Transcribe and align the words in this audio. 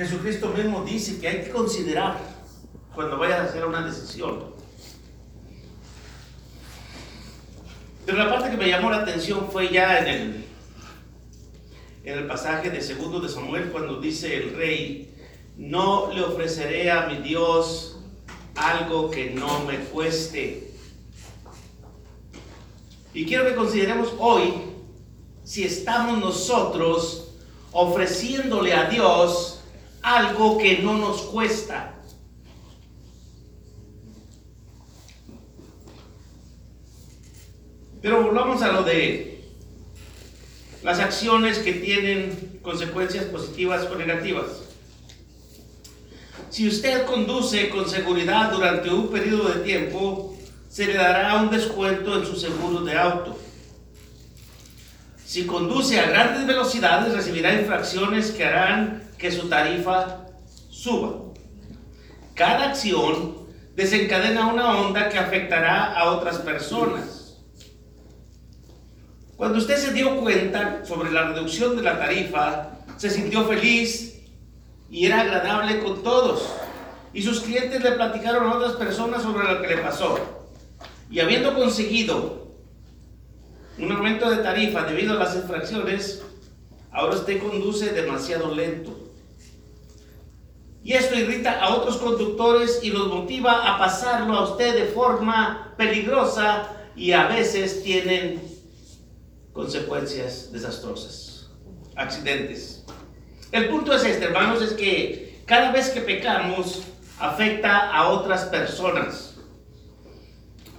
Jesucristo 0.00 0.48
mismo 0.56 0.82
dice 0.82 1.20
que 1.20 1.28
hay 1.28 1.42
que 1.42 1.50
considerar 1.50 2.18
cuando 2.94 3.18
vaya 3.18 3.42
a 3.42 3.44
hacer 3.44 3.66
una 3.66 3.82
decisión. 3.82 4.54
Pero 8.06 8.16
la 8.16 8.30
parte 8.30 8.50
que 8.50 8.56
me 8.56 8.66
llamó 8.66 8.90
la 8.90 9.02
atención 9.02 9.50
fue 9.52 9.68
ya 9.68 9.98
en 9.98 10.06
el, 10.06 10.44
en 12.04 12.18
el 12.18 12.26
pasaje 12.26 12.70
de 12.70 12.80
segundo 12.80 13.20
de 13.20 13.28
Samuel 13.28 13.68
cuando 13.70 14.00
dice 14.00 14.38
el 14.38 14.56
rey, 14.56 15.14
no 15.58 16.10
le 16.10 16.22
ofreceré 16.22 16.90
a 16.90 17.04
mi 17.04 17.16
Dios 17.18 17.98
algo 18.54 19.10
que 19.10 19.32
no 19.32 19.66
me 19.66 19.80
cueste. 19.80 20.72
Y 23.12 23.26
quiero 23.26 23.44
que 23.44 23.54
consideremos 23.54 24.14
hoy 24.18 24.54
si 25.44 25.64
estamos 25.64 26.18
nosotros 26.18 27.34
ofreciéndole 27.72 28.72
a 28.72 28.88
Dios 28.88 29.49
algo 30.02 30.58
que 30.58 30.78
no 30.78 30.96
nos 30.98 31.22
cuesta. 31.22 31.94
Pero 38.02 38.22
volvamos 38.22 38.62
a 38.62 38.72
lo 38.72 38.82
de 38.82 39.44
las 40.82 40.98
acciones 40.98 41.58
que 41.58 41.74
tienen 41.74 42.58
consecuencias 42.62 43.26
positivas 43.26 43.84
o 43.84 43.94
negativas. 43.96 44.46
Si 46.48 46.66
usted 46.66 47.04
conduce 47.04 47.68
con 47.68 47.88
seguridad 47.88 48.50
durante 48.50 48.90
un 48.90 49.08
periodo 49.08 49.50
de 49.50 49.60
tiempo, 49.60 50.36
se 50.68 50.86
le 50.86 50.94
dará 50.94 51.42
un 51.42 51.50
descuento 51.50 52.18
en 52.18 52.26
su 52.26 52.36
seguro 52.36 52.80
de 52.80 52.96
auto. 52.96 53.38
Si 55.24 55.46
conduce 55.46 56.00
a 56.00 56.08
grandes 56.08 56.46
velocidades, 56.46 57.14
recibirá 57.14 57.54
infracciones 57.54 58.30
que 58.30 58.44
harán 58.44 59.09
que 59.20 59.30
su 59.30 59.48
tarifa 59.48 60.26
suba. 60.70 61.32
Cada 62.34 62.70
acción 62.70 63.36
desencadena 63.76 64.46
una 64.46 64.80
onda 64.80 65.10
que 65.10 65.18
afectará 65.18 65.92
a 65.92 66.12
otras 66.12 66.38
personas. 66.38 67.38
Cuando 69.36 69.58
usted 69.58 69.76
se 69.76 69.92
dio 69.92 70.16
cuenta 70.20 70.84
sobre 70.84 71.10
la 71.10 71.28
reducción 71.32 71.76
de 71.76 71.82
la 71.82 71.98
tarifa, 71.98 72.70
se 72.96 73.10
sintió 73.10 73.44
feliz 73.44 74.22
y 74.90 75.06
era 75.06 75.20
agradable 75.20 75.80
con 75.80 76.02
todos. 76.02 76.48
Y 77.12 77.22
sus 77.22 77.40
clientes 77.40 77.82
le 77.82 77.92
platicaron 77.92 78.48
a 78.48 78.54
otras 78.54 78.72
personas 78.72 79.22
sobre 79.22 79.52
lo 79.52 79.60
que 79.60 79.68
le 79.68 79.78
pasó. 79.78 80.18
Y 81.10 81.20
habiendo 81.20 81.54
conseguido 81.54 82.48
un 83.78 83.92
aumento 83.92 84.30
de 84.30 84.38
tarifa 84.38 84.84
debido 84.84 85.14
a 85.14 85.24
las 85.24 85.36
infracciones, 85.36 86.22
ahora 86.90 87.16
usted 87.16 87.38
conduce 87.42 87.92
demasiado 87.92 88.54
lento. 88.54 88.99
Y 90.90 90.94
esto 90.94 91.14
irrita 91.14 91.60
a 91.60 91.76
otros 91.76 91.98
conductores 91.98 92.80
y 92.82 92.90
los 92.90 93.06
motiva 93.06 93.72
a 93.72 93.78
pasarlo 93.78 94.34
a 94.34 94.50
usted 94.50 94.74
de 94.74 94.86
forma 94.86 95.72
peligrosa 95.76 96.68
y 96.96 97.12
a 97.12 97.28
veces 97.28 97.84
tienen 97.84 98.42
consecuencias 99.52 100.50
desastrosas, 100.50 101.48
accidentes. 101.94 102.84
El 103.52 103.68
punto 103.68 103.94
es 103.94 104.02
este, 104.02 104.24
hermanos, 104.24 104.62
es 104.62 104.72
que 104.72 105.44
cada 105.46 105.70
vez 105.70 105.90
que 105.90 106.00
pecamos 106.00 106.82
afecta 107.20 107.92
a 107.92 108.08
otras 108.08 108.46
personas. 108.46 109.36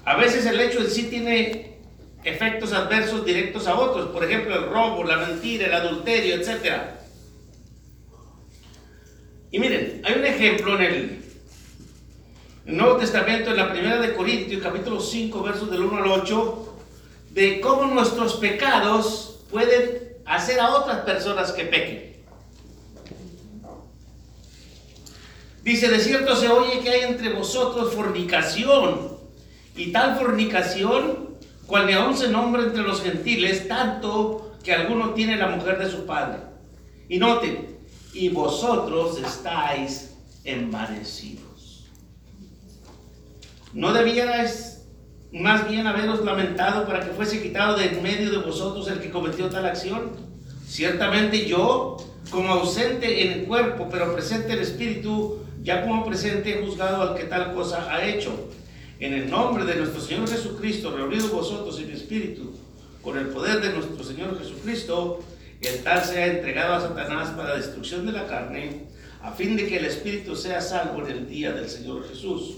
A 0.04 0.18
veces 0.18 0.46
el 0.46 0.60
hecho 0.60 0.80
en 0.80 0.92
sí 0.92 1.04
tiene 1.04 1.80
efectos 2.26 2.74
adversos 2.74 3.24
directos 3.24 3.66
a 3.66 3.80
otros, 3.80 4.10
por 4.10 4.26
ejemplo 4.26 4.56
el 4.56 4.66
robo, 4.66 5.06
la 5.06 5.16
mentira, 5.16 5.68
el 5.68 5.74
adulterio, 5.74 6.36
etc. 6.36 7.00
Y 9.52 9.60
miren, 9.60 10.02
hay 10.06 10.14
un 10.14 10.26
ejemplo 10.26 10.76
en 10.76 10.82
el, 10.82 11.22
Nuevo 12.64 12.96
Testamento, 12.96 13.52
en 13.52 13.58
la 13.58 13.70
primera 13.70 14.00
de 14.00 14.14
Corintios, 14.14 14.64
capítulo 14.64 15.02
5, 15.02 15.44
versos 15.44 15.70
del 15.70 15.82
1 15.82 16.04
al 16.04 16.10
8, 16.10 16.76
de 17.32 17.60
cómo 17.60 17.86
nuestros 17.86 18.36
pecados 18.36 19.42
pueden 19.52 20.16
hacer 20.26 20.58
a 20.62 20.70
otras 20.70 21.00
personas 21.00 21.52
que 21.52 21.66
pequen. 21.66 22.12
Dice, 25.64 25.90
de 25.90 26.00
cierto 26.00 26.34
se 26.36 26.48
oye 26.48 26.80
que 26.80 26.90
hay 26.90 27.02
entre 27.02 27.34
vosotros 27.34 27.94
fornicación, 27.94 29.18
y 29.76 29.92
tal 29.92 30.18
fornicación, 30.18 31.36
cual 31.66 31.88
ni 31.88 31.94
aún 31.94 32.16
se 32.16 32.30
nombra 32.30 32.64
entre 32.64 32.84
los 32.84 33.02
gentiles, 33.02 33.68
tanto 33.68 34.54
que 34.64 34.74
alguno 34.74 35.10
tiene 35.10 35.36
la 35.36 35.48
mujer 35.48 35.78
de 35.78 35.92
su 35.92 36.06
padre. 36.06 36.40
Y 37.10 37.18
noten, 37.18 37.71
y 38.14 38.30
vosotros 38.30 39.20
estáis 39.20 40.14
envanecidos. 40.44 41.86
¿No 43.74 43.94
debierais 43.94 44.82
más 45.32 45.70
bien 45.70 45.88
haberos 45.88 46.26
lamentado 46.26 46.86
para 46.86 47.00
que 47.00 47.12
fuese 47.12 47.42
quitado 47.42 47.78
de 47.78 47.86
en 47.86 48.04
medio 48.04 48.32
de 48.32 48.40
vosotros 48.40 48.88
el 48.90 49.00
que 49.00 49.12
cometió 49.12 49.50
tal 49.50 49.66
acción? 49.66 50.12
Ciertamente 50.68 51.48
yo, 51.48 51.98
como 52.30 52.52
ausente 52.52 53.26
en 53.26 53.32
el 53.32 53.46
cuerpo, 53.46 53.88
pero 53.90 54.14
presente 54.14 54.48
en 54.48 54.54
el 54.54 54.60
espíritu, 54.60 55.40
ya 55.64 55.86
como 55.86 56.06
presente 56.06 56.58
he 56.58 56.66
juzgado 56.66 57.02
al 57.02 57.16
que 57.16 57.26
tal 57.26 57.54
cosa 57.54 57.94
ha 57.94 58.06
hecho. 58.06 58.32
En 59.00 59.14
el 59.14 59.30
nombre 59.30 59.66
de 59.66 59.76
nuestro 59.76 60.02
Señor 60.02 60.30
Jesucristo, 60.30 60.96
reunidos 60.96 61.32
vosotros 61.32 61.80
en 61.80 61.92
espíritu, 61.92 62.52
con 63.02 63.18
el 63.18 63.28
poder 63.28 63.62
de 63.62 63.74
nuestro 63.74 64.04
Señor 64.04 64.38
Jesucristo, 64.38 65.22
el 65.62 65.84
tal 65.84 66.04
sea 66.04 66.26
entregado 66.26 66.76
a 66.76 66.82
Satanás 66.82 67.30
para 67.30 67.56
destrucción 67.56 68.06
de 68.06 68.12
la 68.12 68.26
carne, 68.26 68.88
a 69.22 69.32
fin 69.32 69.56
de 69.56 69.68
que 69.68 69.78
el 69.78 69.86
espíritu 69.86 70.36
sea 70.36 70.60
salvo 70.60 71.06
en 71.06 71.12
el 71.12 71.30
día 71.30 71.52
del 71.52 71.70
Señor 71.70 72.08
Jesús. 72.08 72.58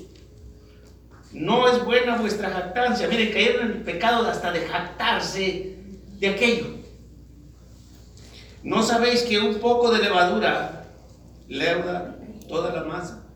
No 1.34 1.68
es 1.68 1.84
buena 1.84 2.18
vuestra 2.18 2.50
jactancia. 2.50 3.08
Miren, 3.08 3.34
cayeron 3.34 3.66
en 3.66 3.78
el 3.78 3.84
pecado 3.84 4.28
hasta 4.28 4.52
de 4.52 4.62
jactarse 4.62 5.78
de 6.20 6.28
aquello. 6.30 6.68
¿No 8.64 8.82
sabéis 8.82 9.24
que 9.24 9.40
un 9.40 9.56
poco 9.56 9.92
de 9.92 10.00
levadura 10.00 10.86
leuda 11.50 12.16
toda 12.48 12.72
la 12.72 12.84
masa? 12.84 13.28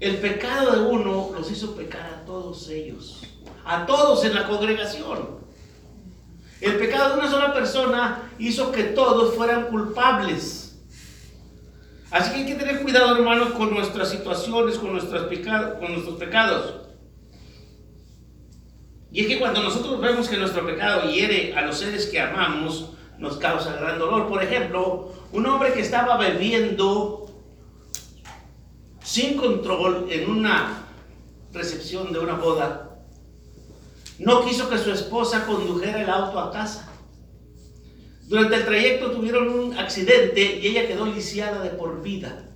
El 0.00 0.18
pecado 0.18 0.72
de 0.72 0.90
uno 0.90 1.32
los 1.34 1.50
hizo 1.50 1.74
pecar 1.74 2.06
a 2.14 2.24
todos 2.24 2.70
ellos, 2.70 3.22
a 3.64 3.84
todos 3.84 4.24
en 4.24 4.34
la 4.34 4.46
congregación. 4.46 5.37
El 6.60 6.76
pecado 6.76 7.14
de 7.14 7.20
una 7.20 7.30
sola 7.30 7.52
persona 7.52 8.30
hizo 8.38 8.72
que 8.72 8.84
todos 8.84 9.34
fueran 9.34 9.66
culpables. 9.66 10.80
Así 12.10 12.30
que 12.30 12.36
hay 12.38 12.46
que 12.46 12.54
tener 12.54 12.82
cuidado, 12.82 13.16
hermanos, 13.16 13.50
con 13.50 13.72
nuestras 13.72 14.10
situaciones, 14.10 14.78
con, 14.78 14.88
con 14.88 15.92
nuestros 15.92 16.16
pecados. 16.18 16.74
Y 19.12 19.22
es 19.22 19.26
que 19.26 19.38
cuando 19.38 19.62
nosotros 19.62 20.00
vemos 20.00 20.28
que 20.28 20.36
nuestro 20.36 20.66
pecado 20.66 21.10
hiere 21.10 21.54
a 21.56 21.62
los 21.62 21.78
seres 21.78 22.06
que 22.06 22.20
amamos, 22.20 22.90
nos 23.18 23.36
causa 23.36 23.76
gran 23.76 23.98
dolor. 23.98 24.28
Por 24.28 24.42
ejemplo, 24.42 25.12
un 25.32 25.46
hombre 25.46 25.72
que 25.72 25.80
estaba 25.80 26.16
bebiendo 26.16 27.26
sin 29.02 29.36
control 29.36 30.06
en 30.10 30.30
una 30.30 30.84
recepción 31.52 32.12
de 32.12 32.18
una 32.18 32.34
boda, 32.34 32.87
no 34.18 34.44
quiso 34.44 34.68
que 34.68 34.78
su 34.78 34.90
esposa 34.90 35.46
condujera 35.46 36.02
el 36.02 36.10
auto 36.10 36.38
a 36.38 36.50
casa. 36.50 36.92
Durante 38.26 38.56
el 38.56 38.64
trayecto 38.64 39.12
tuvieron 39.12 39.48
un 39.48 39.78
accidente 39.78 40.58
y 40.60 40.66
ella 40.66 40.86
quedó 40.86 41.06
lisiada 41.06 41.62
de 41.62 41.70
por 41.70 42.02
vida. 42.02 42.50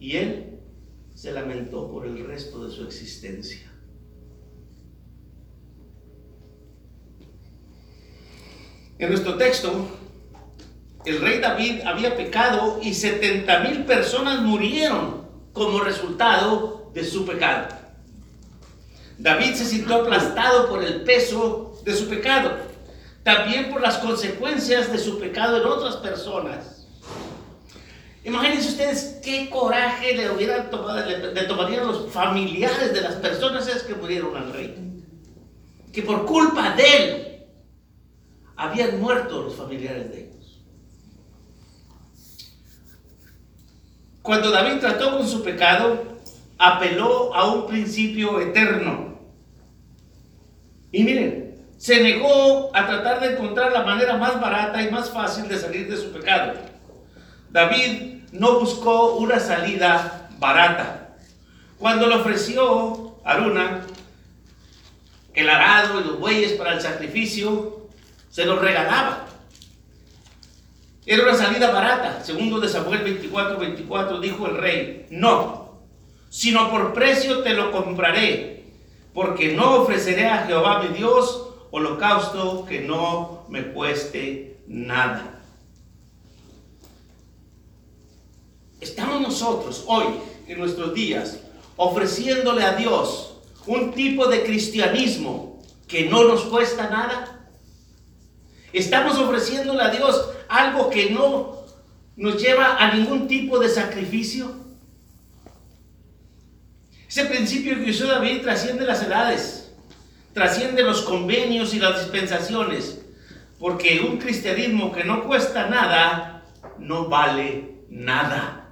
Y 0.00 0.16
él 0.16 0.58
se 1.14 1.32
lamentó 1.32 1.90
por 1.90 2.06
el 2.06 2.26
resto 2.26 2.64
de 2.64 2.74
su 2.74 2.84
existencia. 2.84 3.70
En 8.98 9.08
nuestro 9.08 9.36
texto, 9.36 9.86
el 11.04 11.20
rey 11.20 11.40
David 11.40 11.82
había 11.86 12.16
pecado 12.16 12.80
y 12.82 12.92
70 12.92 13.60
mil 13.60 13.84
personas 13.84 14.42
murieron 14.42 15.26
como 15.52 15.80
resultado 15.80 16.90
de 16.92 17.04
su 17.04 17.24
pecado. 17.24 17.79
David 19.20 19.54
se 19.54 19.64
sintió 19.64 19.96
aplastado 19.96 20.68
por 20.68 20.82
el 20.82 21.02
peso 21.02 21.80
de 21.84 21.94
su 21.94 22.08
pecado 22.08 22.70
también 23.22 23.70
por 23.70 23.80
las 23.80 23.98
consecuencias 23.98 24.90
de 24.90 24.98
su 24.98 25.18
pecado 25.18 25.58
en 25.58 25.66
otras 25.66 25.96
personas. 25.96 26.86
Imagínense 28.24 28.68
ustedes 28.68 29.20
qué 29.22 29.48
coraje 29.48 30.14
le 30.14 30.30
hubieran 30.30 30.70
tomado, 30.70 31.04
le, 31.08 31.42
tomarían 31.44 31.86
los 31.86 32.10
familiares 32.10 32.92
de 32.92 33.00
las 33.00 33.14
personas 33.16 33.68
que 33.82 33.94
murieron 33.94 34.36
al 34.36 34.52
rey. 34.52 35.02
Que 35.92 36.02
por 36.02 36.26
culpa 36.26 36.74
de 36.76 36.96
él 36.96 37.46
habían 38.56 39.00
muerto 39.00 39.42
los 39.42 39.54
familiares 39.54 40.10
de 40.10 40.20
ellos. 40.20 40.60
Cuando 44.22 44.50
David 44.50 44.80
trató 44.80 45.16
con 45.16 45.26
su 45.26 45.42
pecado, 45.42 46.18
apeló 46.58 47.34
a 47.34 47.50
un 47.50 47.66
principio 47.66 48.38
eterno. 48.40 49.09
Y 50.92 51.04
miren, 51.04 51.56
se 51.76 52.02
negó 52.02 52.70
a 52.74 52.86
tratar 52.86 53.20
de 53.20 53.32
encontrar 53.34 53.72
la 53.72 53.82
manera 53.82 54.16
más 54.16 54.40
barata 54.40 54.82
y 54.82 54.90
más 54.90 55.10
fácil 55.10 55.48
de 55.48 55.58
salir 55.58 55.88
de 55.88 55.96
su 55.96 56.12
pecado. 56.12 56.54
David 57.50 58.24
no 58.32 58.60
buscó 58.60 59.14
una 59.16 59.40
salida 59.40 60.28
barata. 60.38 61.16
Cuando 61.78 62.06
le 62.06 62.16
ofreció 62.16 63.16
Aruna 63.24 63.86
el 65.34 65.48
arado 65.48 66.00
y 66.00 66.04
los 66.04 66.18
bueyes 66.18 66.52
para 66.52 66.74
el 66.74 66.80
sacrificio, 66.80 67.88
se 68.30 68.44
los 68.44 68.60
regalaba. 68.60 69.26
Era 71.06 71.22
una 71.22 71.34
salida 71.34 71.70
barata. 71.70 72.22
Segundo 72.22 72.60
de 72.60 72.68
Samuel 72.68 73.02
24, 73.02 73.58
24 73.58 74.20
dijo 74.20 74.46
el 74.46 74.58
rey, 74.58 75.06
no, 75.10 75.80
sino 76.28 76.70
por 76.70 76.92
precio 76.92 77.40
te 77.40 77.54
lo 77.54 77.72
compraré, 77.72 78.59
porque 79.12 79.54
no 79.54 79.82
ofreceré 79.82 80.28
a 80.28 80.46
Jehová 80.46 80.82
mi 80.82 80.96
Dios 80.96 81.48
holocausto 81.70 82.64
que 82.64 82.80
no 82.80 83.44
me 83.48 83.72
cueste 83.72 84.58
nada. 84.66 85.42
Estamos 88.80 89.20
nosotros 89.20 89.84
hoy, 89.86 90.06
en 90.46 90.58
nuestros 90.58 90.94
días, 90.94 91.40
ofreciéndole 91.76 92.64
a 92.64 92.76
Dios 92.76 93.34
un 93.66 93.92
tipo 93.92 94.26
de 94.26 94.42
cristianismo 94.44 95.60
que 95.86 96.08
no 96.08 96.24
nos 96.24 96.42
cuesta 96.42 96.88
nada. 96.88 97.48
Estamos 98.72 99.18
ofreciéndole 99.18 99.82
a 99.82 99.90
Dios 99.90 100.28
algo 100.48 100.88
que 100.88 101.10
no 101.10 101.64
nos 102.16 102.40
lleva 102.40 102.76
a 102.76 102.94
ningún 102.94 103.28
tipo 103.28 103.58
de 103.58 103.68
sacrificio. 103.68 104.50
Ese 107.10 107.24
principio 107.24 107.74
que 107.74 107.90
usó 107.90 108.06
David 108.06 108.42
trasciende 108.42 108.84
las 108.84 109.02
edades, 109.02 109.72
trasciende 110.32 110.84
los 110.84 111.02
convenios 111.02 111.74
y 111.74 111.80
las 111.80 111.98
dispensaciones, 111.98 113.04
porque 113.58 114.06
un 114.08 114.18
cristianismo 114.18 114.92
que 114.92 115.02
no 115.02 115.24
cuesta 115.24 115.66
nada, 115.66 116.44
no 116.78 117.08
vale 117.08 117.78
nada. 117.88 118.68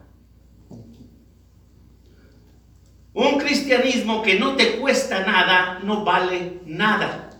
Un 3.13 3.41
cristianismo 3.41 4.23
que 4.23 4.39
no 4.39 4.55
te 4.55 4.77
cuesta 4.77 5.27
nada, 5.27 5.81
no 5.83 6.05
vale 6.05 6.61
nada. 6.65 7.31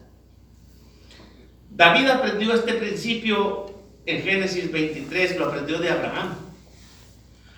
David 1.71 2.09
aprendió 2.09 2.55
este 2.55 2.75
principio 2.75 3.73
en 4.05 4.21
Génesis 4.25 4.73
23, 4.73 5.39
lo 5.39 5.47
aprendió 5.47 5.79
de 5.79 5.91
Abraham. 5.91 6.35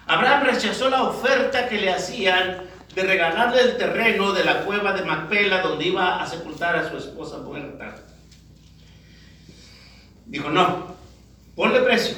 Abraham 0.06 0.44
rechazó 0.44 0.90
la 0.90 1.04
oferta 1.04 1.70
que 1.70 1.80
le 1.80 1.90
hacían 1.90 2.68
de 2.94 3.02
regalarle 3.02 3.60
el 3.62 3.76
terreno 3.76 4.32
de 4.32 4.44
la 4.44 4.64
cueva 4.64 4.92
de 4.92 5.04
Macpela 5.04 5.62
donde 5.62 5.86
iba 5.86 6.22
a 6.22 6.26
sepultar 6.26 6.76
a 6.76 6.88
su 6.88 6.96
esposa 6.96 7.38
muerta. 7.38 7.96
Dijo, 10.26 10.50
no, 10.50 10.94
ponle 11.54 11.80
precio. 11.80 12.16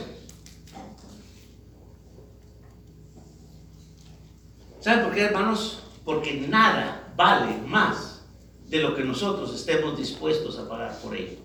¿Saben 4.80 5.04
por 5.04 5.14
qué, 5.14 5.22
hermanos? 5.22 5.82
porque 6.04 6.34
nada 6.48 7.12
vale 7.16 7.56
más 7.66 8.22
de 8.66 8.80
lo 8.80 8.94
que 8.94 9.04
nosotros 9.04 9.54
estemos 9.54 9.96
dispuestos 9.96 10.58
a 10.58 10.68
pagar 10.68 10.98
por 11.00 11.14
ello. 11.14 11.38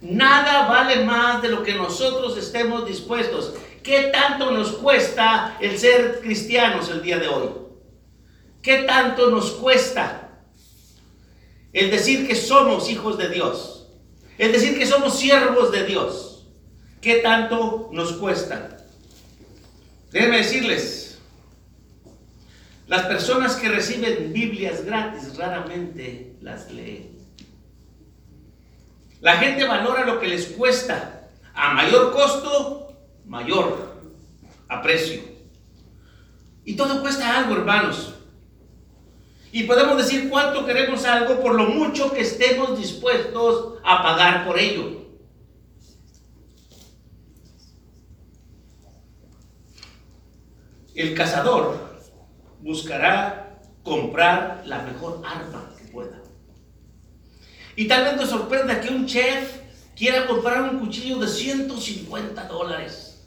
Nada 0.00 0.68
vale 0.68 1.04
más 1.04 1.40
de 1.42 1.48
lo 1.48 1.62
que 1.62 1.74
nosotros 1.74 2.36
estemos 2.36 2.86
dispuestos. 2.86 3.54
¿Qué 3.82 4.10
tanto 4.12 4.50
nos 4.50 4.72
cuesta 4.72 5.56
el 5.60 5.78
ser 5.78 6.20
cristianos 6.20 6.90
el 6.90 7.02
día 7.02 7.18
de 7.18 7.28
hoy? 7.28 7.48
¿Qué 8.66 8.78
tanto 8.78 9.30
nos 9.30 9.52
cuesta 9.52 10.28
el 11.72 11.88
decir 11.88 12.26
que 12.26 12.34
somos 12.34 12.90
hijos 12.90 13.16
de 13.16 13.28
Dios? 13.28 13.86
El 14.38 14.50
decir 14.50 14.76
que 14.76 14.84
somos 14.84 15.16
siervos 15.16 15.70
de 15.70 15.86
Dios. 15.86 16.48
¿Qué 17.00 17.18
tanto 17.18 17.90
nos 17.92 18.14
cuesta? 18.14 18.84
Déjenme 20.10 20.38
decirles, 20.38 21.20
las 22.88 23.02
personas 23.02 23.54
que 23.54 23.68
reciben 23.68 24.32
Biblias 24.32 24.84
gratis 24.84 25.36
raramente 25.36 26.34
las 26.40 26.68
leen. 26.72 27.16
La 29.20 29.36
gente 29.36 29.64
valora 29.64 30.04
lo 30.04 30.18
que 30.18 30.26
les 30.26 30.46
cuesta. 30.46 31.28
A 31.54 31.72
mayor 31.72 32.10
costo, 32.10 32.96
mayor 33.26 34.02
aprecio. 34.66 35.22
Y 36.64 36.74
todo 36.74 37.00
cuesta 37.00 37.38
algo, 37.38 37.54
hermanos. 37.54 38.15
Y 39.56 39.62
podemos 39.62 39.96
decir 39.96 40.28
cuánto 40.28 40.66
queremos 40.66 41.06
algo 41.06 41.40
por 41.40 41.54
lo 41.54 41.64
mucho 41.64 42.12
que 42.12 42.20
estemos 42.20 42.78
dispuestos 42.78 43.78
a 43.82 44.02
pagar 44.02 44.44
por 44.46 44.58
ello. 44.58 45.06
El 50.94 51.14
cazador 51.14 52.02
buscará 52.60 53.58
comprar 53.82 54.62
la 54.66 54.82
mejor 54.82 55.22
arma 55.24 55.70
que 55.78 55.84
pueda. 55.90 56.20
Y 57.76 57.88
tal 57.88 58.04
vez 58.04 58.16
nos 58.16 58.28
sorprenda 58.28 58.78
que 58.82 58.90
un 58.90 59.06
chef 59.06 59.58
quiera 59.96 60.26
comprar 60.26 60.64
un 60.64 60.80
cuchillo 60.80 61.16
de 61.16 61.28
150 61.28 62.46
dólares. 62.46 63.26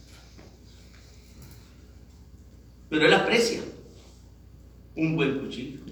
Pero 2.87 3.07
él 3.07 3.13
aprecia 3.15 3.63
un 4.95 5.15
buen 5.15 5.39
cuchillo. 5.39 5.89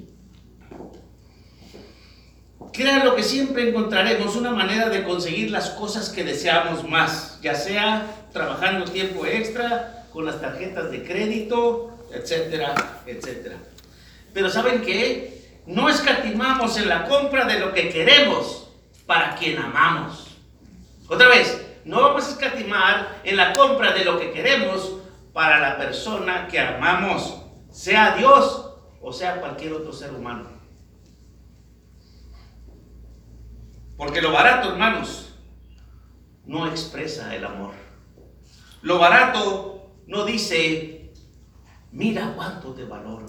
Lo 2.84 3.16
que 3.16 3.24
siempre 3.24 3.70
encontraremos 3.70 4.36
una 4.36 4.52
manera 4.52 4.90
de 4.90 5.04
conseguir 5.04 5.50
las 5.50 5.72
cosas 5.72 6.10
que 6.10 6.24
deseamos 6.24 6.88
más, 6.88 7.40
ya 7.42 7.56
sea 7.56 8.06
trabajando 8.32 8.86
tiempo 8.86 9.26
extra, 9.26 10.06
con 10.14 10.26
las 10.26 10.40
tarjetas 10.40 10.92
de 10.92 11.04
crédito, 11.04 11.98
etcétera, 12.14 12.76
etcétera. 13.06 13.58
Pero 14.34 14.50
¿saben 14.50 14.82
qué? 14.82 15.62
No 15.66 15.90
escatimamos 15.90 16.78
en 16.78 16.88
la 16.88 17.06
compra 17.06 17.46
de 17.46 17.60
lo 17.60 17.74
que 17.74 17.90
queremos 17.90 18.70
para 19.06 19.36
quien 19.36 19.58
amamos. 19.58 20.38
Otra 21.08 21.28
vez, 21.30 21.66
no 21.84 22.02
vamos 22.02 22.26
a 22.28 22.32
escatimar 22.32 23.22
en 23.24 23.38
la 23.38 23.54
compra 23.54 23.94
de 23.94 24.06
lo 24.06 24.20
que 24.20 24.32
queremos 24.32 24.98
para 25.34 25.60
la 25.60 25.78
persona 25.78 26.48
que 26.48 26.60
amamos, 26.60 27.42
sea 27.72 28.16
Dios 28.18 28.66
o 29.02 29.14
sea 29.14 29.40
cualquier 29.40 29.74
otro 29.74 29.94
ser 29.94 30.12
humano. 30.12 30.57
Porque 33.98 34.22
lo 34.22 34.32
barato, 34.32 34.70
hermanos, 34.70 35.34
no 36.46 36.68
expresa 36.68 37.36
el 37.36 37.44
amor. 37.44 37.74
Lo 38.82 39.00
barato 39.00 39.92
no 40.06 40.24
dice 40.24 40.98
Mira 41.92 42.34
cuánto 42.36 42.74
te 42.74 42.84
valoro. 42.84 43.26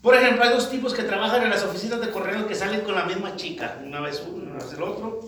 Por 0.00 0.14
ejemplo, 0.14 0.44
hay 0.44 0.50
dos 0.50 0.70
tipos 0.70 0.94
que 0.94 1.02
trabajan 1.02 1.42
en 1.42 1.50
las 1.50 1.62
oficinas 1.62 2.00
de 2.00 2.10
correo 2.10 2.46
que 2.46 2.54
salen 2.54 2.82
con 2.82 2.94
la 2.94 3.04
misma 3.04 3.36
chica, 3.36 3.80
una 3.84 4.00
vez 4.00 4.22
uno, 4.26 4.50
una 4.50 4.64
vez 4.64 4.72
el 4.72 4.82
otro. 4.82 5.20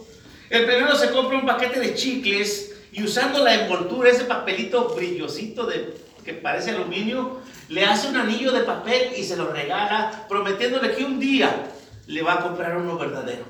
El 0.48 0.64
primero 0.64 0.94
se 0.94 1.10
compra 1.10 1.38
un 1.38 1.46
paquete 1.46 1.80
de 1.80 1.94
chicles 1.94 2.76
y 2.92 3.02
usando 3.02 3.42
la 3.42 3.54
envoltura, 3.54 4.10
ese 4.10 4.24
papelito 4.24 4.94
brillosito 4.94 5.66
de, 5.66 5.94
que 6.24 6.34
parece 6.34 6.70
aluminio, 6.70 7.40
le 7.68 7.84
hace 7.84 8.08
un 8.08 8.16
anillo 8.16 8.52
de 8.52 8.60
papel 8.60 9.12
y 9.16 9.24
se 9.24 9.36
lo 9.36 9.52
regala, 9.52 10.26
prometiéndole 10.28 10.94
que 10.94 11.04
un 11.04 11.18
día 11.18 11.70
le 12.06 12.22
va 12.22 12.34
a 12.34 12.42
comprar 12.42 12.76
uno 12.76 12.96
verdadero. 12.96 13.44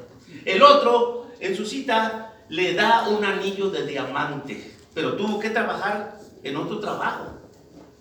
El 0.45 0.63
otro, 0.63 1.31
en 1.41 1.55
su 1.57 1.67
cita, 1.67 2.35
le 2.49 2.75
da 2.75 3.09
un 3.09 3.25
anillo 3.25 3.71
de 3.71 3.87
diamante 3.87 4.77
pero 4.97 5.15
tuvo 5.15 5.39
que 5.39 5.51
trabajar 5.51 6.19
en 6.43 6.57
otro 6.57 6.81
trabajo, 6.81 7.39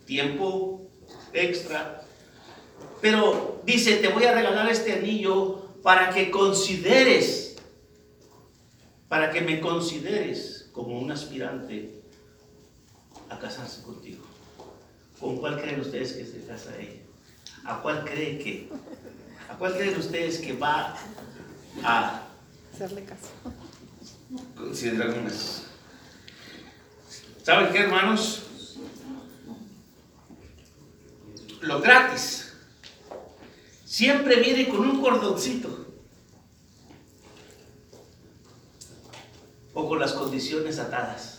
tiempo 0.06 0.88
extra. 1.34 2.06
Pero 3.02 3.62
dice, 3.66 3.98
te 3.98 4.08
voy 4.08 4.24
a 4.24 4.32
regalar 4.32 4.70
este 4.70 4.94
anillo 4.94 5.58
para 5.84 6.12
que 6.12 6.32
consideres, 6.32 7.58
para 9.10 9.30
que 9.30 9.42
me 9.42 9.60
consideres 9.60 10.70
como 10.72 10.98
un 10.98 11.12
aspirante 11.12 12.02
a 13.30 13.38
casarse 13.40 13.84
contigo. 13.84 14.25
¿Con 15.20 15.38
cuál 15.38 15.62
creen 15.62 15.80
ustedes 15.80 16.14
que 16.14 16.26
se 16.26 16.46
casa 16.46 16.76
ella? 16.78 17.02
¿A 17.66 17.82
cuál 17.82 18.04
creen 18.04 18.38
que? 18.40 18.70
¿A 19.50 19.58
cuál 19.58 19.74
creen 19.76 19.98
ustedes 19.98 20.40
que 20.40 20.54
va 20.54 20.96
a 21.84 22.22
hacerle 22.74 23.04
caso? 23.06 23.30
Considerar 24.56 25.14
¿Saben 27.44 27.72
qué, 27.72 27.80
hermanos? 27.80 28.42
Lo 31.62 31.80
gratis 31.80 32.54
siempre 33.86 34.42
viene 34.42 34.68
con 34.68 34.82
un 34.82 35.02
cordoncito 35.02 35.86
o 39.74 39.88
con 39.88 40.00
las 40.00 40.14
condiciones 40.14 40.80
atadas. 40.80 41.35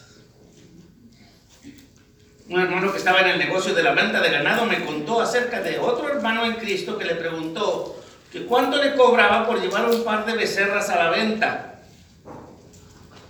Un 2.48 2.60
hermano 2.60 2.92
que 2.92 2.98
estaba 2.98 3.20
en 3.20 3.28
el 3.28 3.38
negocio 3.38 3.74
de 3.74 3.82
la 3.82 3.92
venta 3.92 4.20
de 4.20 4.30
ganado 4.30 4.66
me 4.66 4.84
contó 4.84 5.20
acerca 5.20 5.60
de 5.60 5.78
otro 5.78 6.08
hermano 6.08 6.44
en 6.44 6.54
Cristo 6.54 6.96
que 6.96 7.04
le 7.04 7.16
preguntó 7.16 8.00
que 8.30 8.46
cuánto 8.46 8.80
le 8.82 8.94
cobraba 8.94 9.46
por 9.46 9.60
llevar 9.60 9.90
un 9.90 10.04
par 10.04 10.24
de 10.24 10.34
becerras 10.34 10.88
a 10.90 10.96
la 10.96 11.10
venta. 11.10 11.82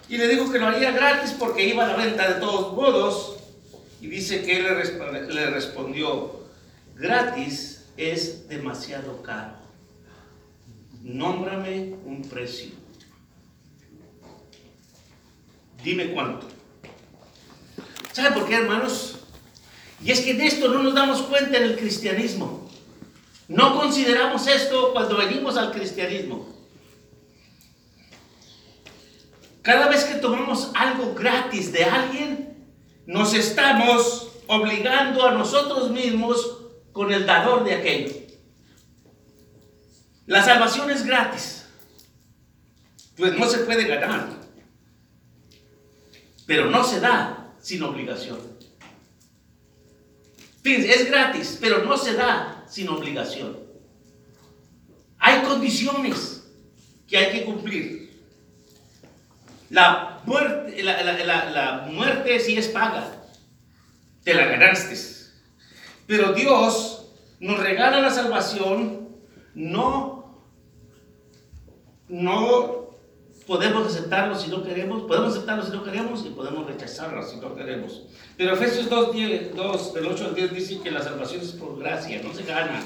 Y 0.08 0.18
le 0.18 0.28
dijo 0.28 0.52
que 0.52 0.58
lo 0.58 0.66
haría 0.68 0.90
gratis 0.90 1.34
porque 1.38 1.66
iba 1.66 1.84
a 1.84 1.88
la 1.88 1.96
venta 1.96 2.28
de 2.28 2.40
todos 2.40 2.74
modos. 2.74 3.36
Y 4.02 4.08
dice 4.08 4.42
que 4.42 4.58
él 4.58 4.64
le, 4.64 5.34
le 5.34 5.50
respondió, 5.50 6.40
gratis 6.94 7.86
es 7.96 8.48
demasiado 8.48 9.22
caro. 9.22 9.54
Nómbrame 11.02 11.94
un 12.04 12.22
precio. 12.28 12.72
Dime 15.82 16.12
cuánto. 16.12 16.55
¿Sabe 18.16 18.30
por 18.30 18.48
qué, 18.48 18.54
hermanos? 18.54 19.16
Y 20.02 20.10
es 20.10 20.22
que 20.22 20.30
en 20.30 20.40
esto 20.40 20.68
no 20.68 20.82
nos 20.82 20.94
damos 20.94 21.20
cuenta 21.20 21.58
en 21.58 21.64
el 21.64 21.76
cristianismo. 21.76 22.66
No 23.46 23.78
consideramos 23.78 24.46
esto 24.46 24.94
cuando 24.94 25.18
venimos 25.18 25.58
al 25.58 25.70
cristianismo. 25.70 26.48
Cada 29.60 29.88
vez 29.88 30.04
que 30.04 30.14
tomamos 30.14 30.70
algo 30.74 31.12
gratis 31.12 31.72
de 31.72 31.84
alguien, 31.84 32.56
nos 33.04 33.34
estamos 33.34 34.28
obligando 34.46 35.26
a 35.26 35.32
nosotros 35.32 35.90
mismos 35.90 36.62
con 36.92 37.12
el 37.12 37.26
dador 37.26 37.64
de 37.64 37.74
aquello. 37.74 38.14
La 40.24 40.42
salvación 40.42 40.90
es 40.90 41.04
gratis, 41.04 41.66
pues 43.14 43.36
no 43.36 43.46
se 43.46 43.58
puede 43.58 43.86
ganar, 43.86 44.30
pero 46.46 46.70
no 46.70 46.82
se 46.82 46.98
da 46.98 47.42
sin 47.66 47.82
obligación. 47.82 48.38
Es 50.62 51.06
gratis, 51.10 51.58
pero 51.60 51.84
no 51.84 51.96
se 51.96 52.14
da 52.14 52.64
sin 52.68 52.88
obligación. 52.88 53.58
Hay 55.18 55.42
condiciones 55.42 56.44
que 57.08 57.16
hay 57.18 57.32
que 57.32 57.44
cumplir. 57.44 58.22
La 59.70 60.22
muerte, 60.26 60.80
la, 60.84 61.88
sí 62.38 62.56
es 62.56 62.68
paga. 62.68 63.24
Te 64.22 64.32
la 64.32 64.46
ganaste. 64.46 64.96
Pero 66.06 66.34
Dios 66.34 67.06
nos 67.40 67.58
regala 67.58 68.00
la 68.00 68.10
salvación, 68.10 69.08
no, 69.54 70.40
no 72.08 72.85
podemos 73.46 73.86
aceptarlo 73.86 74.34
si 74.34 74.50
no 74.50 74.62
queremos, 74.62 75.02
podemos 75.02 75.32
aceptarlo 75.32 75.64
si 75.64 75.72
no 75.72 75.84
queremos 75.84 76.24
y 76.26 76.30
podemos 76.30 76.66
rechazarlo 76.66 77.22
si 77.22 77.36
no 77.36 77.54
queremos. 77.54 78.02
Pero 78.36 78.54
Efesios 78.54 78.88
2, 78.90 79.16
2 79.54 79.94
del 79.94 80.06
8 80.06 80.24
al 80.26 80.34
10 80.34 80.54
dice 80.54 80.80
que 80.82 80.90
la 80.90 81.02
salvación 81.02 81.40
es 81.40 81.52
por 81.52 81.78
gracia, 81.78 82.20
no 82.22 82.34
se 82.34 82.42
gana, 82.44 82.82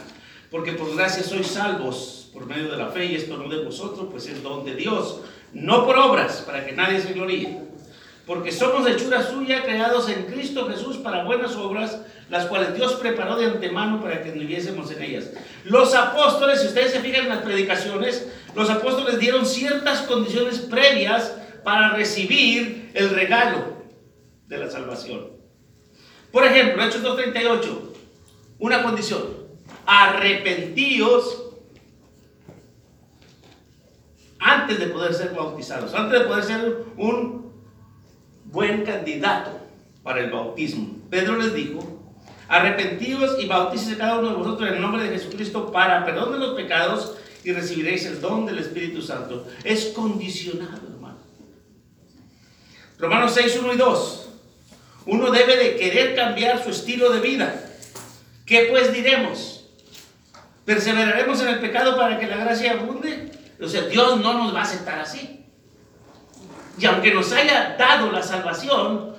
porque 0.50 0.72
por 0.72 0.94
gracia 0.94 1.22
sois 1.22 1.46
salvos 1.46 2.28
por 2.32 2.46
medio 2.46 2.70
de 2.70 2.76
la 2.76 2.88
fe 2.88 3.06
y 3.06 3.16
esto 3.16 3.36
no 3.36 3.48
de 3.48 3.64
vosotros, 3.64 4.08
pues 4.10 4.26
es 4.28 4.42
don 4.42 4.64
de 4.64 4.74
Dios 4.76 5.20
no 5.52 5.84
por 5.84 5.98
obras, 5.98 6.42
para 6.46 6.64
que 6.64 6.72
nadie 6.72 7.00
se 7.00 7.12
gloríe. 7.12 7.69
Porque 8.30 8.52
somos 8.52 8.86
hechura 8.86 9.28
suya, 9.28 9.64
creados 9.64 10.08
en 10.08 10.26
Cristo 10.26 10.68
Jesús 10.68 10.98
para 10.98 11.24
buenas 11.24 11.56
obras, 11.56 12.02
las 12.28 12.46
cuales 12.46 12.76
Dios 12.76 12.92
preparó 12.92 13.34
de 13.34 13.46
antemano 13.46 14.00
para 14.00 14.22
que 14.22 14.30
viviésemos 14.30 14.88
en 14.92 15.02
ellas. 15.02 15.30
Los 15.64 15.96
apóstoles, 15.96 16.60
si 16.60 16.68
ustedes 16.68 16.92
se 16.92 17.00
fijan 17.00 17.24
en 17.24 17.30
las 17.30 17.42
predicaciones, 17.42 18.30
los 18.54 18.70
apóstoles 18.70 19.18
dieron 19.18 19.44
ciertas 19.44 20.02
condiciones 20.02 20.60
previas 20.60 21.34
para 21.64 21.96
recibir 21.96 22.92
el 22.94 23.10
regalo 23.10 23.82
de 24.46 24.58
la 24.58 24.70
salvación. 24.70 25.32
Por 26.30 26.44
ejemplo, 26.44 26.84
Hechos 26.84 27.02
2.38, 27.02 27.80
una 28.60 28.84
condición, 28.84 29.24
arrepentíos 29.86 31.46
antes 34.38 34.78
de 34.78 34.86
poder 34.86 35.14
ser 35.14 35.34
bautizados, 35.34 35.92
antes 35.94 36.20
de 36.20 36.26
poder 36.26 36.44
ser 36.44 36.84
un 36.96 37.39
buen 38.50 38.84
candidato 38.84 39.58
para 40.02 40.20
el 40.20 40.30
bautismo. 40.30 40.96
Pedro 41.10 41.36
les 41.36 41.54
dijo, 41.54 42.00
arrepentidos 42.48 43.40
y 43.40 43.46
bautícese 43.46 43.96
cada 43.96 44.18
uno 44.18 44.30
de 44.30 44.36
vosotros 44.36 44.68
en 44.68 44.76
el 44.76 44.80
nombre 44.80 45.04
de 45.04 45.10
Jesucristo 45.10 45.70
para 45.70 46.04
perdón 46.04 46.32
de 46.32 46.38
los 46.38 46.54
pecados 46.54 47.16
y 47.44 47.52
recibiréis 47.52 48.04
el 48.06 48.20
don 48.20 48.46
del 48.46 48.58
Espíritu 48.58 49.02
Santo. 49.02 49.46
Es 49.64 49.86
condicionado, 49.86 50.88
hermano. 50.92 51.18
Romanos 52.98 53.32
6, 53.34 53.60
1 53.62 53.74
y 53.74 53.76
2. 53.76 54.28
Uno 55.06 55.30
debe 55.30 55.56
de 55.56 55.76
querer 55.76 56.14
cambiar 56.14 56.62
su 56.62 56.70
estilo 56.70 57.10
de 57.10 57.20
vida. 57.20 57.64
¿Qué 58.44 58.66
pues 58.70 58.92
diremos? 58.92 59.64
¿Perseveraremos 60.64 61.40
en 61.40 61.48
el 61.48 61.60
pecado 61.60 61.96
para 61.96 62.18
que 62.18 62.26
la 62.26 62.36
gracia 62.36 62.72
abunde? 62.72 63.30
O 63.60 63.68
sea, 63.68 63.82
Dios 63.82 64.20
no 64.20 64.34
nos 64.34 64.54
va 64.54 64.60
a 64.60 64.64
aceptar 64.64 64.98
así. 64.98 65.39
Y 66.80 66.86
aunque 66.86 67.12
nos 67.12 67.30
haya 67.32 67.76
dado 67.78 68.10
la 68.10 68.22
salvación, 68.22 69.14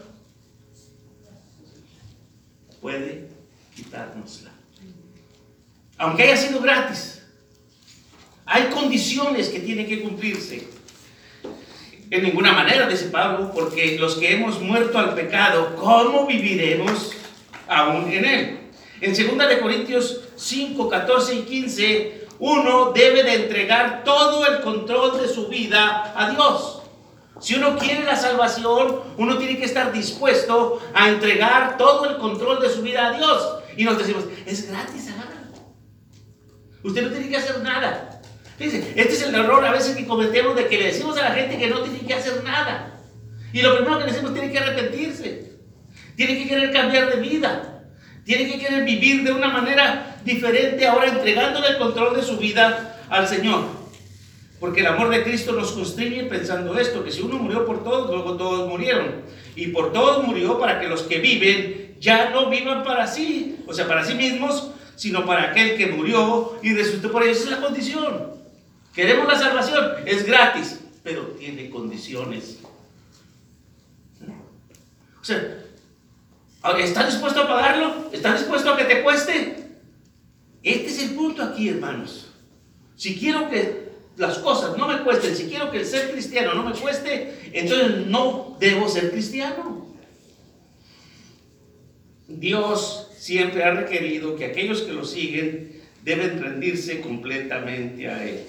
puede 2.81 3.29
quitárnosla. 3.75 4.49
Aunque 5.97 6.23
haya 6.23 6.37
sido 6.37 6.59
gratis, 6.59 7.21
hay 8.45 8.63
condiciones 8.69 9.49
que 9.49 9.59
tienen 9.59 9.87
que 9.87 10.01
cumplirse. 10.01 10.67
En 12.09 12.23
ninguna 12.23 12.51
manera, 12.51 12.89
dice 12.89 13.05
Pablo, 13.05 13.51
porque 13.53 13.99
los 13.99 14.15
que 14.15 14.33
hemos 14.33 14.59
muerto 14.59 14.97
al 14.97 15.13
pecado, 15.13 15.75
¿cómo 15.75 16.25
viviremos 16.25 17.11
aún 17.67 18.11
en 18.11 18.25
él? 18.25 18.59
En 19.01 19.13
2 19.13 19.59
Corintios 19.61 20.21
5, 20.35 20.89
14 20.89 21.35
y 21.35 21.41
15 21.43 22.27
uno 22.39 22.91
debe 22.91 23.21
de 23.21 23.35
entregar 23.35 24.03
todo 24.03 24.47
el 24.47 24.61
control 24.61 25.21
de 25.21 25.27
su 25.27 25.47
vida 25.47 26.11
a 26.15 26.31
Dios. 26.31 26.80
Si 27.41 27.55
uno 27.55 27.75
quiere 27.77 28.03
la 28.03 28.15
salvación, 28.15 29.01
uno 29.17 29.37
tiene 29.37 29.57
que 29.57 29.65
estar 29.65 29.91
dispuesto 29.91 30.79
a 30.93 31.09
entregar 31.09 31.75
todo 31.77 32.05
el 32.09 32.17
control 32.17 32.61
de 32.61 32.69
su 32.69 32.83
vida 32.83 33.07
a 33.07 33.17
Dios. 33.17 33.57
Y 33.75 33.83
nos 33.83 33.97
decimos, 33.97 34.25
es 34.45 34.69
gratis, 34.69 35.09
Usted 36.83 37.03
no 37.03 37.11
tiene 37.11 37.29
que 37.29 37.37
hacer 37.37 37.59
nada. 37.61 38.21
Fíjense, 38.57 38.93
este 38.95 39.13
es 39.13 39.21
el 39.23 39.35
error 39.35 39.63
a 39.63 39.71
veces 39.71 39.95
que 39.95 40.05
cometemos 40.05 40.55
de 40.55 40.67
que 40.67 40.77
le 40.77 40.85
decimos 40.87 41.17
a 41.17 41.29
la 41.29 41.31
gente 41.31 41.57
que 41.57 41.67
no 41.67 41.81
tiene 41.81 41.99
que 41.99 42.13
hacer 42.13 42.43
nada. 42.43 42.99
Y 43.53 43.61
lo 43.61 43.75
primero 43.75 43.99
que 43.99 44.05
le 44.05 44.11
decimos, 44.11 44.33
tiene 44.33 44.51
que 44.51 44.59
arrepentirse. 44.59 45.51
Tiene 46.15 46.37
que 46.37 46.47
querer 46.47 46.71
cambiar 46.71 47.09
de 47.11 47.21
vida. 47.21 47.83
Tiene 48.23 48.51
que 48.51 48.59
querer 48.59 48.83
vivir 48.83 49.23
de 49.23 49.31
una 49.31 49.47
manera 49.47 50.17
diferente 50.23 50.87
ahora 50.87 51.07
entregándole 51.07 51.69
el 51.69 51.77
control 51.77 52.15
de 52.15 52.23
su 52.23 52.37
vida 52.37 52.99
al 53.09 53.27
Señor. 53.27 53.80
Porque 54.61 54.81
el 54.81 54.85
amor 54.85 55.09
de 55.09 55.23
Cristo 55.23 55.53
nos 55.53 55.71
constriñe 55.71 56.25
pensando 56.25 56.77
esto, 56.77 57.03
que 57.03 57.11
si 57.11 57.23
uno 57.23 57.39
murió 57.39 57.65
por 57.65 57.83
todos, 57.83 58.11
luego 58.11 58.37
todos 58.37 58.69
murieron. 58.69 59.23
Y 59.55 59.69
por 59.69 59.91
todos 59.91 60.23
murió 60.23 60.59
para 60.59 60.79
que 60.79 60.87
los 60.87 61.01
que 61.01 61.17
viven 61.17 61.97
ya 61.99 62.29
no 62.29 62.47
vivan 62.47 62.83
para 62.83 63.07
sí, 63.07 63.57
o 63.65 63.73
sea, 63.73 63.87
para 63.87 64.05
sí 64.05 64.13
mismos, 64.13 64.69
sino 64.95 65.25
para 65.25 65.49
aquel 65.49 65.75
que 65.77 65.87
murió 65.87 66.59
y 66.61 66.75
resucitó 66.75 67.11
por 67.11 67.23
ellos. 67.23 67.37
Esa 67.37 67.45
es 67.45 67.59
la 67.59 67.65
condición. 67.65 68.33
Queremos 68.93 69.27
la 69.27 69.39
salvación, 69.39 69.93
es 70.05 70.27
gratis, 70.27 70.79
pero 71.01 71.23
tiene 71.39 71.71
condiciones. 71.71 72.59
O 75.19 75.23
sea, 75.23 75.57
¿estás 76.77 77.07
dispuesto 77.07 77.41
a 77.41 77.47
pagarlo? 77.47 78.11
¿Estás 78.11 78.41
dispuesto 78.41 78.71
a 78.71 78.77
que 78.77 78.83
te 78.83 79.01
cueste? 79.01 79.71
Este 80.61 80.85
es 80.85 81.01
el 81.01 81.15
punto 81.15 81.41
aquí, 81.41 81.69
hermanos. 81.69 82.27
Si 82.95 83.17
quiero 83.17 83.49
que 83.49 83.90
las 84.17 84.37
cosas 84.39 84.77
no 84.77 84.87
me 84.87 85.01
cuesten, 85.03 85.35
si 85.35 85.45
quiero 85.45 85.71
que 85.71 85.79
el 85.79 85.85
ser 85.85 86.11
cristiano 86.11 86.53
no 86.53 86.63
me 86.63 86.75
cueste, 86.75 87.51
entonces 87.53 88.07
no 88.07 88.57
debo 88.59 88.87
ser 88.87 89.11
cristiano. 89.11 89.87
Dios 92.27 93.09
siempre 93.17 93.63
ha 93.63 93.71
requerido 93.71 94.35
que 94.35 94.45
aquellos 94.45 94.81
que 94.81 94.93
lo 94.93 95.05
siguen 95.05 95.81
deben 96.03 96.41
rendirse 96.41 97.01
completamente 97.01 98.07
a 98.07 98.23
Él. 98.23 98.43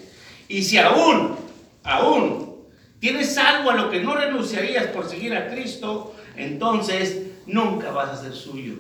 Y 0.49 0.63
si 0.63 0.79
aún, 0.79 1.37
aún 1.83 2.57
tienes 3.01 3.37
algo 3.37 3.71
a 3.71 3.77
lo 3.77 3.91
que 3.91 4.01
no 4.01 4.15
renunciarías 4.15 4.87
por 4.89 5.09
seguir 5.09 5.35
a 5.35 5.51
Cristo, 5.51 6.15
entonces 6.37 7.23
nunca 7.47 7.91
vas 7.91 8.11
a 8.11 8.23
ser 8.23 8.33
suyo. 8.33 8.75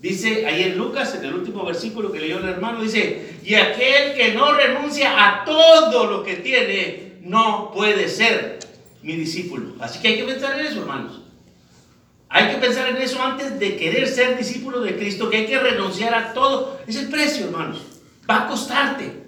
Dice 0.00 0.46
ahí 0.46 0.62
en 0.62 0.78
Lucas, 0.78 1.14
en 1.14 1.24
el 1.24 1.34
último 1.34 1.64
versículo 1.64 2.12
que 2.12 2.20
leyó 2.20 2.38
el 2.38 2.48
hermano, 2.48 2.82
dice, 2.82 3.38
y 3.42 3.54
aquel 3.54 4.14
que 4.14 4.34
no 4.34 4.52
renuncia 4.52 5.24
a 5.24 5.44
todo 5.44 6.06
lo 6.06 6.22
que 6.22 6.36
tiene, 6.36 7.14
no 7.22 7.72
puede 7.74 8.08
ser 8.08 8.58
mi 9.02 9.16
discípulo. 9.16 9.74
Así 9.80 10.00
que 10.00 10.08
hay 10.08 10.16
que 10.18 10.24
pensar 10.24 10.58
en 10.58 10.66
eso, 10.66 10.80
hermanos. 10.80 11.22
Hay 12.28 12.52
que 12.52 12.58
pensar 12.58 12.88
en 12.88 12.96
eso 12.96 13.22
antes 13.22 13.58
de 13.58 13.76
querer 13.76 14.08
ser 14.08 14.36
discípulo 14.36 14.80
de 14.80 14.96
Cristo, 14.96 15.30
que 15.30 15.38
hay 15.38 15.46
que 15.46 15.58
renunciar 15.58 16.14
a 16.14 16.34
todo. 16.34 16.80
Es 16.86 16.96
el 16.96 17.08
precio, 17.08 17.46
hermanos. 17.46 17.80
Va 18.28 18.44
a 18.44 18.48
costarte. 18.48 19.25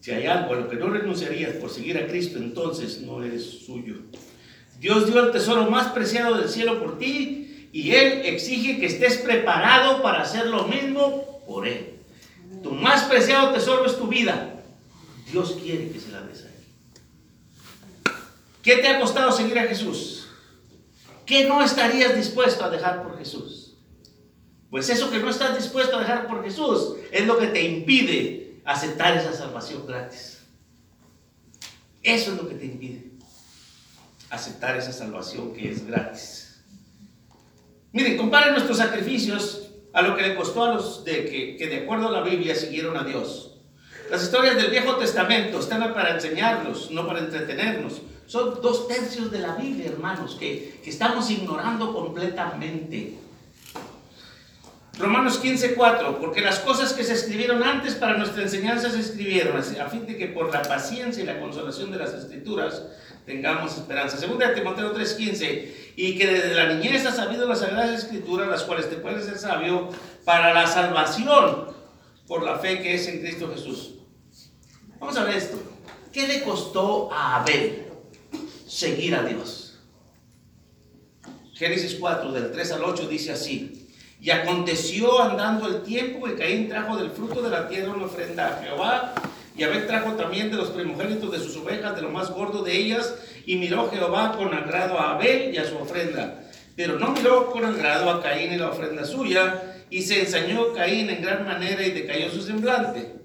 Si 0.00 0.10
hay 0.10 0.26
algo 0.26 0.54
a 0.54 0.56
lo 0.56 0.68
que 0.68 0.76
no 0.76 0.88
renunciarías 0.88 1.56
por 1.56 1.70
seguir 1.70 1.98
a 1.98 2.06
Cristo, 2.06 2.38
entonces 2.38 3.02
no 3.02 3.22
eres 3.22 3.44
suyo. 3.66 3.96
Dios 4.78 5.06
dio 5.06 5.22
el 5.22 5.30
tesoro 5.30 5.70
más 5.70 5.88
preciado 5.88 6.38
del 6.38 6.48
cielo 6.48 6.80
por 6.82 6.98
ti 6.98 7.68
Y 7.70 7.90
Él 7.92 8.22
exige 8.24 8.80
que 8.80 8.86
estés 8.86 9.18
preparado 9.18 10.02
para 10.02 10.22
hacer 10.22 10.46
lo 10.46 10.66
mismo 10.66 11.42
por 11.46 11.68
Él. 11.68 11.98
Tu 12.62 12.72
más 12.72 13.04
preciado 13.04 13.52
tesoro 13.52 13.86
es 13.86 13.96
tu 13.96 14.08
vida. 14.08 14.62
Dios 15.30 15.56
quiere 15.62 15.90
que 15.90 16.00
se 16.00 16.10
la 16.10 16.22
des 16.22 16.44
ahí. 16.44 18.14
¿Qué 18.62 18.76
te 18.76 18.88
ha 18.88 18.98
costado 18.98 19.30
seguir 19.30 19.58
a 19.58 19.66
Jesús? 19.66 20.26
¿Qué 21.24 21.46
no 21.46 21.62
estarías 21.62 22.16
dispuesto 22.16 22.64
a 22.64 22.70
dejar 22.70 23.04
por 23.04 23.18
Jesús? 23.18 23.74
Pues 24.68 24.88
eso 24.88 25.10
que 25.10 25.18
no 25.18 25.30
estás 25.30 25.56
dispuesto 25.56 25.96
a 25.96 26.00
dejar 26.00 26.26
por 26.26 26.42
Jesús 26.42 26.96
es 27.12 27.26
lo 27.26 27.38
que 27.38 27.48
te 27.48 27.62
impide 27.62 28.49
aceptar 28.64 29.16
esa 29.16 29.32
salvación 29.32 29.86
gratis. 29.86 30.38
Eso 32.02 32.32
es 32.32 32.36
lo 32.36 32.48
que 32.48 32.54
te 32.54 32.66
impide 32.66 33.10
aceptar 34.30 34.76
esa 34.76 34.92
salvación 34.92 35.52
que 35.52 35.70
es 35.70 35.86
gratis. 35.86 36.62
Miren, 37.92 38.16
comparen 38.16 38.52
nuestros 38.52 38.78
sacrificios 38.78 39.70
a 39.92 40.02
lo 40.02 40.16
que 40.16 40.22
le 40.22 40.36
costó 40.36 40.64
a 40.64 40.74
los 40.74 41.04
de 41.04 41.24
que, 41.24 41.56
que 41.56 41.66
de 41.66 41.78
acuerdo 41.78 42.08
a 42.08 42.12
la 42.12 42.22
Biblia 42.22 42.54
siguieron 42.54 42.96
a 42.96 43.02
Dios. 43.02 43.56
Las 44.08 44.22
historias 44.22 44.56
del 44.56 44.70
Viejo 44.70 44.96
Testamento 44.96 45.58
están 45.58 45.92
para 45.92 46.14
enseñarnos, 46.14 46.90
no 46.92 47.06
para 47.06 47.20
entretenernos. 47.20 48.00
Son 48.26 48.60
dos 48.62 48.86
tercios 48.86 49.30
de 49.32 49.40
la 49.40 49.56
Biblia, 49.56 49.86
hermanos, 49.86 50.36
que, 50.38 50.80
que 50.82 50.90
estamos 50.90 51.28
ignorando 51.30 51.92
completamente. 51.92 53.18
Romanos 55.00 55.38
15, 55.38 55.74
4, 55.74 56.20
porque 56.20 56.42
las 56.42 56.58
cosas 56.58 56.92
que 56.92 57.04
se 57.04 57.14
escribieron 57.14 57.62
antes 57.62 57.94
para 57.94 58.18
nuestra 58.18 58.42
enseñanza 58.42 58.90
se 58.90 59.00
escribieron, 59.00 59.56
a 59.56 59.88
fin 59.88 60.06
de 60.06 60.18
que 60.18 60.26
por 60.26 60.52
la 60.52 60.60
paciencia 60.60 61.22
y 61.22 61.26
la 61.26 61.40
consolación 61.40 61.90
de 61.90 61.96
las 61.96 62.12
escrituras 62.12 62.82
tengamos 63.24 63.76
esperanza. 63.76 64.18
Segunda 64.18 64.48
de 64.48 64.54
Timoteo 64.54 64.92
3, 64.92 65.14
15, 65.14 65.92
y 65.96 66.18
que 66.18 66.26
desde 66.26 66.54
la 66.54 66.74
niñez 66.74 67.06
has 67.06 67.16
sabido 67.16 67.48
las 67.48 67.60
sagradas 67.60 67.98
escrituras, 67.98 68.48
las 68.48 68.62
cuales 68.64 68.90
te 68.90 68.96
pueden 68.96 69.22
ser 69.22 69.38
sabio 69.38 69.88
para 70.26 70.52
la 70.52 70.66
salvación 70.66 71.68
por 72.26 72.42
la 72.42 72.58
fe 72.58 72.82
que 72.82 72.94
es 72.94 73.08
en 73.08 73.20
Cristo 73.20 73.50
Jesús. 73.54 73.94
Vamos 74.98 75.16
a 75.16 75.24
ver 75.24 75.36
esto. 75.36 75.58
¿Qué 76.12 76.28
le 76.28 76.42
costó 76.42 77.10
a 77.10 77.40
Abel 77.40 77.86
seguir 78.68 79.14
a 79.14 79.22
Dios? 79.22 79.78
Génesis 81.54 81.96
4, 81.98 82.32
del 82.32 82.52
3 82.52 82.72
al 82.72 82.84
8, 82.84 83.08
dice 83.08 83.32
así. 83.32 83.79
Y 84.20 84.30
aconteció 84.30 85.22
andando 85.22 85.66
el 85.66 85.82
tiempo 85.82 86.26
que 86.26 86.34
Caín 86.34 86.68
trajo 86.68 86.96
del 86.96 87.10
fruto 87.10 87.40
de 87.40 87.50
la 87.50 87.68
tierra 87.68 87.92
una 87.92 88.04
ofrenda 88.04 88.48
a 88.48 88.62
Jehová. 88.62 89.14
Y 89.56 89.62
Abel 89.62 89.86
trajo 89.86 90.12
también 90.12 90.50
de 90.50 90.56
los 90.56 90.68
primogénitos 90.70 91.32
de 91.32 91.38
sus 91.38 91.56
ovejas, 91.56 91.96
de 91.96 92.02
lo 92.02 92.10
más 92.10 92.30
gordo 92.30 92.62
de 92.62 92.76
ellas. 92.76 93.14
Y 93.46 93.56
miró 93.56 93.90
Jehová 93.90 94.36
con 94.36 94.52
agrado 94.52 94.98
a 94.98 95.14
Abel 95.14 95.54
y 95.54 95.58
a 95.58 95.64
su 95.64 95.76
ofrenda. 95.78 96.42
Pero 96.76 96.98
no 96.98 97.12
miró 97.12 97.50
con 97.50 97.64
agrado 97.64 98.10
a 98.10 98.22
Caín 98.22 98.52
y 98.52 98.56
la 98.56 98.68
ofrenda 98.68 99.04
suya. 99.04 99.84
Y 99.88 100.02
se 100.02 100.20
ensañó 100.20 100.72
Caín 100.74 101.08
en 101.08 101.22
gran 101.22 101.46
manera 101.46 101.82
y 101.84 101.90
decayó 101.90 102.30
su 102.30 102.42
semblante. 102.42 103.20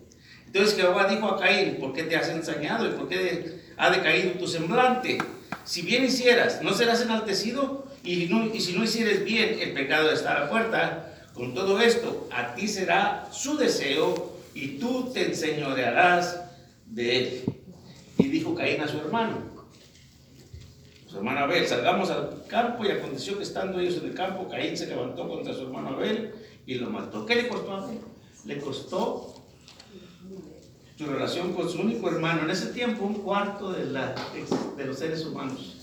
Entonces 0.46 0.78
Jehová 0.78 1.08
dijo 1.08 1.28
a 1.28 1.38
Caín, 1.38 1.76
¿por 1.76 1.92
qué 1.92 2.04
te 2.04 2.16
has 2.16 2.30
ensañado 2.30 2.88
y 2.88 2.92
por 2.92 3.10
qué 3.10 3.62
ha 3.76 3.90
decaído 3.90 4.32
tu 4.32 4.48
semblante? 4.48 5.18
Si 5.66 5.82
bien 5.82 6.06
hicieras, 6.06 6.62
¿no 6.62 6.74
serás 6.74 7.02
enaltecido? 7.02 7.85
Y, 8.06 8.28
si 8.60 8.74
no 8.74 8.84
hicieres 8.84 9.26
bien, 9.26 9.60
el 9.60 9.74
pecado 9.74 10.12
está 10.12 10.38
a 10.38 10.40
la 10.42 10.50
puerta. 10.50 11.12
Con 11.34 11.54
todo 11.56 11.82
esto, 11.82 12.28
a 12.32 12.54
ti 12.54 12.68
será 12.68 13.28
su 13.32 13.58
deseo 13.58 14.38
y 14.54 14.78
tú 14.78 15.12
te 15.12 15.26
enseñorearás 15.26 16.40
de 16.86 17.18
él. 17.18 17.44
Y 18.20 18.28
dijo 18.28 18.54
Caín 18.56 18.80
a 18.82 18.88
su 18.88 18.98
hermano, 18.98 19.56
su 21.08 21.18
hermano 21.18 21.40
Abel, 21.40 21.68
salgamos 21.68 22.10
al 22.10 22.46
campo 22.48 22.86
y 22.86 22.92
aconteció 22.92 23.38
que 23.38 23.44
estando 23.44 23.80
ellos 23.80 23.98
en 23.98 24.10
el 24.10 24.14
campo, 24.14 24.48
Caín 24.48 24.78
se 24.78 24.88
levantó 24.88 25.28
contra 25.28 25.54
su 25.54 25.64
hermano 25.64 25.90
Abel 25.90 26.34
y 26.66 26.76
lo 26.76 26.90
mató. 26.90 27.26
¿Qué 27.26 27.36
le 27.36 27.48
costó 27.48 27.74
a 27.74 27.84
Abel? 27.84 28.00
Le 28.46 28.60
costó 28.60 29.44
su 30.98 31.06
relación 31.06 31.54
con 31.54 31.70
su 31.70 31.82
único 31.82 32.08
hermano. 32.08 32.44
En 32.44 32.52
ese 32.52 32.68
tiempo, 32.68 33.04
un 33.04 33.16
cuarto 33.16 33.74
de 33.74 34.86
los 34.86 34.98
seres 34.98 35.26
humanos. 35.26 35.75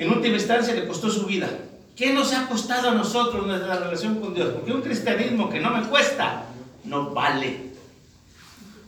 En 0.00 0.10
última 0.10 0.36
instancia, 0.36 0.74
le 0.74 0.86
costó 0.86 1.10
su 1.10 1.26
vida. 1.26 1.46
¿Qué 1.94 2.14
nos 2.14 2.32
ha 2.32 2.48
costado 2.48 2.88
a 2.88 2.94
nosotros 2.94 3.46
nuestra 3.46 3.80
relación 3.80 4.18
con 4.18 4.32
Dios? 4.32 4.48
Porque 4.54 4.72
un 4.72 4.80
cristianismo 4.80 5.50
que 5.50 5.60
no 5.60 5.68
me 5.68 5.82
cuesta, 5.82 6.46
no 6.84 7.10
vale. 7.10 7.74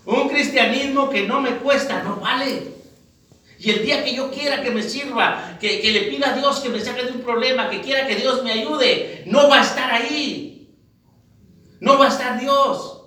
Un 0.06 0.30
cristianismo 0.30 1.10
que 1.10 1.26
no 1.26 1.42
me 1.42 1.50
cuesta, 1.58 2.02
no 2.02 2.16
vale. 2.16 2.62
Y 3.58 3.70
el 3.72 3.84
día 3.84 4.02
que 4.02 4.14
yo 4.14 4.30
quiera 4.30 4.62
que 4.62 4.70
me 4.70 4.82
sirva, 4.82 5.58
que, 5.60 5.82
que, 5.82 5.92
le 5.92 6.00
pida 6.04 6.30
a 6.30 6.38
Dios 6.38 6.60
que 6.60 6.70
me 6.70 6.80
saque 6.80 7.04
de 7.04 7.12
un 7.12 7.20
problema, 7.20 7.68
que 7.68 7.82
quiera 7.82 8.06
que 8.06 8.16
Dios 8.16 8.42
me 8.42 8.52
ayude, 8.52 9.24
no 9.26 9.50
va 9.50 9.60
a 9.60 9.64
estar 9.64 9.92
ahí. 9.92 10.74
No 11.78 11.98
va 11.98 12.06
a 12.06 12.08
estar 12.08 12.40
Dios. 12.40 13.02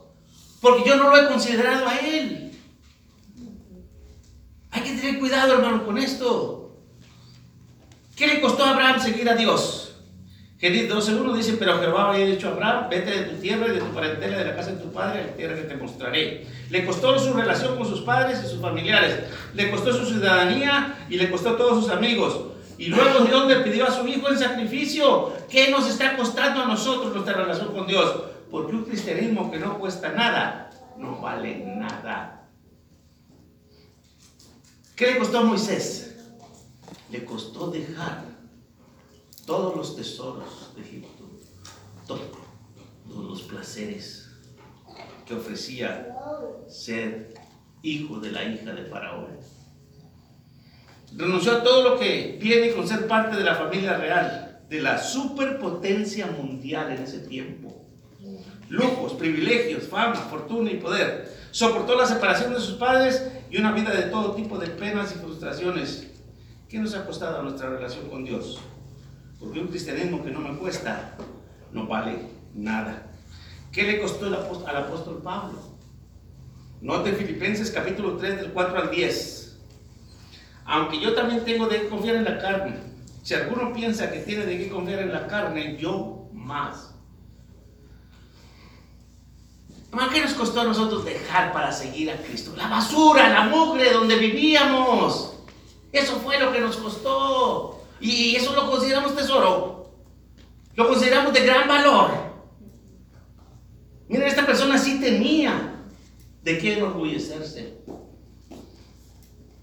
Porque 0.62 0.88
yo 0.88 0.96
no 0.96 1.10
lo 1.10 1.18
he 1.18 1.28
considerado 1.28 1.88
a 1.88 1.98
Él. 1.98 2.52
Hay 4.70 4.82
que 4.84 4.92
tener 4.92 5.18
cuidado, 5.18 5.54
hermano, 5.54 5.84
con 5.84 5.98
esto. 5.98 6.65
¿Qué 8.16 8.28
le 8.28 8.40
costó 8.40 8.64
a 8.64 8.72
Abraham 8.72 9.02
seguir 9.02 9.30
a 9.30 9.36
Dios? 9.36 9.94
Génesis 10.58 10.90
12.1 10.90 11.36
dice, 11.36 11.54
pero 11.60 11.80
Jehová 11.80 12.12
había 12.12 12.26
dicho 12.26 12.48
a 12.48 12.52
Abraham, 12.52 12.90
vete 12.90 13.12
de 13.12 13.24
tu 13.26 13.36
tierra 13.42 13.68
y 13.68 13.72
de 13.72 13.82
tu 13.82 13.94
parentela, 13.94 14.38
de 14.38 14.46
la 14.46 14.56
casa 14.56 14.72
de 14.72 14.82
tu 14.82 14.92
padre, 14.92 15.20
a 15.20 15.28
la 15.28 15.34
tierra 15.34 15.56
que 15.56 15.64
te 15.64 15.76
mostraré. 15.76 16.48
Le 16.70 16.86
costó 16.86 17.20
su 17.20 17.34
relación 17.34 17.76
con 17.76 17.86
sus 17.86 18.02
padres 18.02 18.42
y 18.42 18.48
sus 18.48 18.62
familiares. 18.62 19.20
Le 19.54 19.70
costó 19.70 19.92
su 19.92 20.06
ciudadanía 20.06 21.06
y 21.10 21.18
le 21.18 21.30
costó 21.30 21.56
todos 21.56 21.84
sus 21.84 21.92
amigos. 21.92 22.40
Y 22.78 22.86
luego 22.88 23.26
Dios 23.26 23.48
le 23.48 23.58
pidió 23.58 23.86
a 23.86 23.92
su 23.92 24.08
hijo 24.08 24.30
en 24.30 24.40
sacrificio. 24.40 25.34
¿Qué 25.50 25.70
nos 25.70 25.90
está 25.90 26.16
costando 26.16 26.62
a 26.62 26.68
nosotros 26.68 27.14
nuestra 27.14 27.34
relación 27.34 27.74
con 27.74 27.86
Dios? 27.86 28.16
Porque 28.50 28.76
un 28.76 28.86
cristianismo 28.86 29.52
que 29.52 29.60
no 29.60 29.78
cuesta 29.78 30.14
nada, 30.14 30.70
no 30.98 31.20
vale 31.20 31.66
nada. 31.66 32.48
¿Qué 34.96 35.08
le 35.08 35.20
costó 35.20 35.40
a 35.40 35.44
Moisés? 35.44 36.15
Le 37.16 37.24
costó 37.24 37.72
dejar 37.72 38.26
todos 39.46 39.74
los 39.74 39.96
tesoros 39.96 40.76
de 40.76 40.82
Egipto, 40.82 41.24
todos 42.06 42.20
los 43.08 43.42
placeres 43.44 44.30
que 45.26 45.36
ofrecía 45.36 46.14
ser 46.68 47.34
hijo 47.84 48.20
de 48.20 48.32
la 48.32 48.44
hija 48.44 48.74
de 48.74 48.84
Faraón. 48.84 49.28
Renunció 51.16 51.54
a 51.54 51.64
todo 51.64 51.90
lo 51.90 51.98
que 51.98 52.38
viene 52.42 52.74
con 52.74 52.86
ser 52.86 53.08
parte 53.08 53.38
de 53.38 53.46
la 53.46 53.56
familia 53.56 53.96
real, 53.96 54.66
de 54.68 54.82
la 54.82 55.02
superpotencia 55.02 56.28
mundial 56.28 56.92
en 56.92 57.04
ese 57.04 57.20
tiempo 57.20 57.86
lujos, 58.68 59.14
privilegios, 59.14 59.88
fama, 59.88 60.16
fortuna 60.16 60.70
y 60.70 60.82
poder. 60.82 61.32
Soportó 61.52 61.96
la 61.96 62.06
separación 62.06 62.54
de 62.54 62.60
sus 62.60 62.76
padres 62.76 63.26
y 63.50 63.58
una 63.58 63.72
vida 63.72 63.92
de 63.92 64.10
todo 64.10 64.36
tipo 64.36 64.58
de 64.58 64.68
penas 64.68 65.16
y 65.16 65.20
frustraciones. 65.20 66.15
¿Qué 66.76 66.82
nos 66.82 66.94
ha 66.94 67.06
costado 67.06 67.42
nuestra 67.42 67.70
relación 67.70 68.10
con 68.10 68.26
Dios? 68.26 68.60
Porque 69.40 69.62
un 69.62 69.70
cristianismo 69.70 70.22
que 70.22 70.30
no 70.30 70.42
me 70.42 70.58
cuesta 70.58 71.16
no 71.72 71.88
vale 71.88 72.28
nada. 72.54 73.14
¿Qué 73.72 73.84
le 73.84 74.02
costó 74.02 74.26
al 74.26 74.76
apóstol 74.76 75.22
Pablo? 75.24 75.58
Note 76.82 77.14
Filipenses 77.14 77.72
capítulo 77.72 78.18
3 78.18 78.42
del 78.42 78.52
4 78.52 78.78
al 78.78 78.92
10. 78.92 79.58
Aunque 80.66 81.00
yo 81.00 81.14
también 81.14 81.46
tengo 81.46 81.66
de 81.68 81.88
confiar 81.88 82.18
en 82.18 82.26
la 82.26 82.40
carne. 82.40 82.76
Si 83.24 83.34
alguno 83.34 83.72
piensa 83.72 84.12
que 84.12 84.20
tiene 84.20 84.46
de 84.46 84.58
qué 84.58 84.68
confiar 84.68 85.00
en 85.00 85.14
la 85.14 85.28
carne, 85.28 85.78
yo 85.80 86.28
más 86.34 86.94
¿qué 90.12 90.20
nos 90.20 90.34
costó 90.34 90.60
a 90.60 90.66
nosotros 90.66 91.06
dejar 91.06 91.54
para 91.54 91.72
seguir 91.72 92.12
a 92.12 92.18
Cristo? 92.18 92.54
La 92.58 92.68
basura, 92.68 93.30
la 93.30 93.46
mugre 93.46 93.94
donde 93.94 94.18
vivíamos. 94.18 95.35
Eso 95.96 96.20
fue 96.20 96.40
lo 96.40 96.52
que 96.52 96.60
nos 96.60 96.78
costó. 96.78 97.84
Y 98.00 98.36
eso 98.36 98.54
lo 98.54 98.70
consideramos 98.70 99.16
tesoro. 99.16 99.90
Lo 100.76 100.88
consideramos 100.88 101.34
de 101.34 101.46
gran 101.46 101.68
valor. 101.68 102.12
Miren, 104.08 104.28
esta 104.28 104.46
persona 104.46 104.78
sí 104.78 105.00
tenía 105.00 105.74
de 106.44 106.58
qué 106.60 106.74
enorgullecerse 106.74 107.76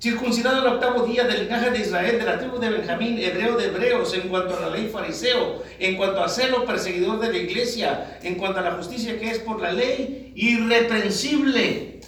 circuncidado 0.03 0.66
el 0.66 0.75
octavo 0.75 1.07
día 1.07 1.23
del 1.23 1.45
linaje 1.45 1.71
de 1.71 1.79
Israel, 1.79 2.18
de 2.18 2.25
la 2.25 2.37
tribu 2.37 2.59
de 2.59 2.71
Benjamín, 2.71 3.21
hebreo 3.21 3.57
de 3.57 3.66
hebreos, 3.66 4.12
en 4.14 4.29
cuanto 4.29 4.57
a 4.57 4.61
la 4.62 4.71
ley 4.71 4.88
fariseo, 4.88 5.62
en 5.79 5.97
cuanto 5.97 6.25
a 6.25 6.29
celo 6.29 6.66
perseguidor 6.66 7.21
de 7.21 7.31
la 7.31 7.38
iglesia, 7.38 8.18
en 8.21 8.35
cuanto 8.35 8.59
a 8.59 8.62
la 8.62 8.73
justicia 8.73 9.16
que 9.21 9.31
es 9.31 9.38
por 9.38 9.61
la 9.61 9.71
ley, 9.71 10.33
irreprensible. 10.35 12.01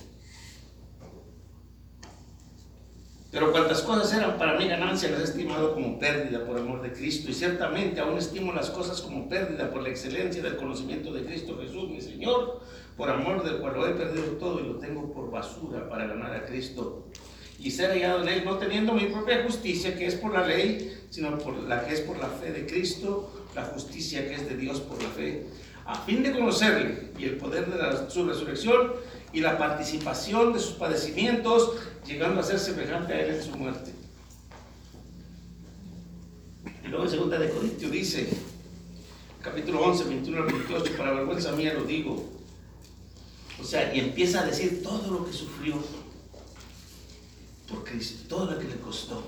Pero 3.35 3.51
cuantas 3.51 3.83
cosas 3.83 4.15
eran 4.15 4.39
para 4.39 4.57
mí 4.57 4.69
ganancia, 4.69 5.11
las 5.11 5.21
he 5.21 5.25
estimado 5.25 5.75
como 5.75 5.99
pérdida 5.99 6.47
por 6.47 6.57
amor 6.57 6.83
de 6.83 6.93
Cristo. 6.93 7.29
Y 7.29 7.35
ciertamente 7.35 8.01
aún 8.01 8.17
estimo 8.17 8.53
las 8.53 8.71
cosas 8.71 9.01
como 9.01 9.29
pérdida 9.29 9.73
por 9.73 9.83
la 9.83 9.89
excelencia 9.89 10.41
del 10.41 10.57
conocimiento 10.57 11.13
de 11.13 11.25
Cristo 11.25 11.59
Jesús, 11.61 11.91
mi 11.91 12.01
Señor, 12.01 12.61
por 12.97 13.11
amor 13.11 13.43
del 13.43 13.57
cual 13.57 13.75
lo 13.75 13.89
he 13.89 13.91
perdido 13.91 14.25
todo 14.39 14.61
y 14.61 14.69
lo 14.69 14.77
tengo 14.77 15.13
por 15.13 15.33
basura 15.33 15.89
para 15.89 16.07
ganar 16.07 16.33
a 16.33 16.47
Cristo. 16.47 17.09
Y 17.59 17.73
ser 17.73 17.91
hallado 17.91 18.23
en 18.23 18.29
él, 18.29 18.45
no 18.45 18.57
teniendo 18.59 18.93
mi 18.93 19.07
propia 19.07 19.43
justicia, 19.43 19.97
que 19.97 20.07
es 20.07 20.15
por 20.15 20.33
la 20.33 20.47
ley, 20.47 20.97
sino 21.11 21.37
por 21.37 21.57
la 21.65 21.85
que 21.85 21.95
es 21.95 22.03
por 22.03 22.17
la 22.19 22.29
fe 22.29 22.53
de 22.53 22.67
Cristo, 22.67 23.49
la 23.57 23.65
justicia 23.65 24.29
que 24.29 24.35
es 24.35 24.49
de 24.49 24.57
Dios 24.57 24.81
por 24.81 25.03
la 25.03 25.09
fe, 25.09 25.47
a 25.87 25.97
fin 25.97 26.23
de 26.23 26.31
conocerle 26.31 27.11
y 27.19 27.25
el 27.25 27.37
poder 27.37 27.67
de 27.67 28.11
su 28.11 28.25
resurrección 28.27 28.93
y 29.35 29.41
la 29.41 29.59
participación 29.59 30.53
de 30.53 30.61
sus 30.61 30.75
padecimientos, 30.75 31.73
llegando 32.07 32.41
a 32.41 32.45
ser 32.45 32.61
semejante 32.61 33.13
a 33.13 33.21
él 33.21 33.35
en 33.35 33.43
su 33.43 33.51
muerte. 33.51 33.93
Y 36.85 36.87
luego 36.87 37.05
en 37.05 37.31
2 37.31 37.41
de 37.41 37.51
Corintios 37.51 37.91
dice, 37.91 38.29
capítulo 39.43 39.83
11, 39.83 40.05
21 40.05 40.39
al 40.41 40.53
28, 40.53 40.97
para 40.97 41.15
vergüenza 41.15 41.51
mía 41.51 41.75
lo 41.75 41.83
digo. 41.83 42.25
O 43.61 43.65
sea, 43.65 43.93
y 43.93 43.99
empieza 43.99 44.41
a 44.41 44.47
decir 44.47 44.85
todo 44.85 45.11
lo 45.11 45.27
que 45.27 45.33
sufrió 45.33 45.83
por 47.69 47.83
Cristo, 47.83 48.29
todo 48.29 48.53
lo 48.53 48.59
que 48.59 48.69
le 48.69 48.77
costó. 48.77 49.25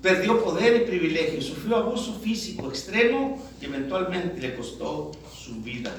Perdió 0.00 0.42
poder 0.42 0.82
y 0.82 0.86
privilegio, 0.86 1.42
sufrió 1.42 1.76
abuso 1.76 2.14
físico 2.20 2.70
extremo 2.70 3.46
y 3.60 3.66
eventualmente 3.66 4.40
le 4.40 4.56
costó 4.56 5.12
su 5.36 5.56
vida. 5.60 5.92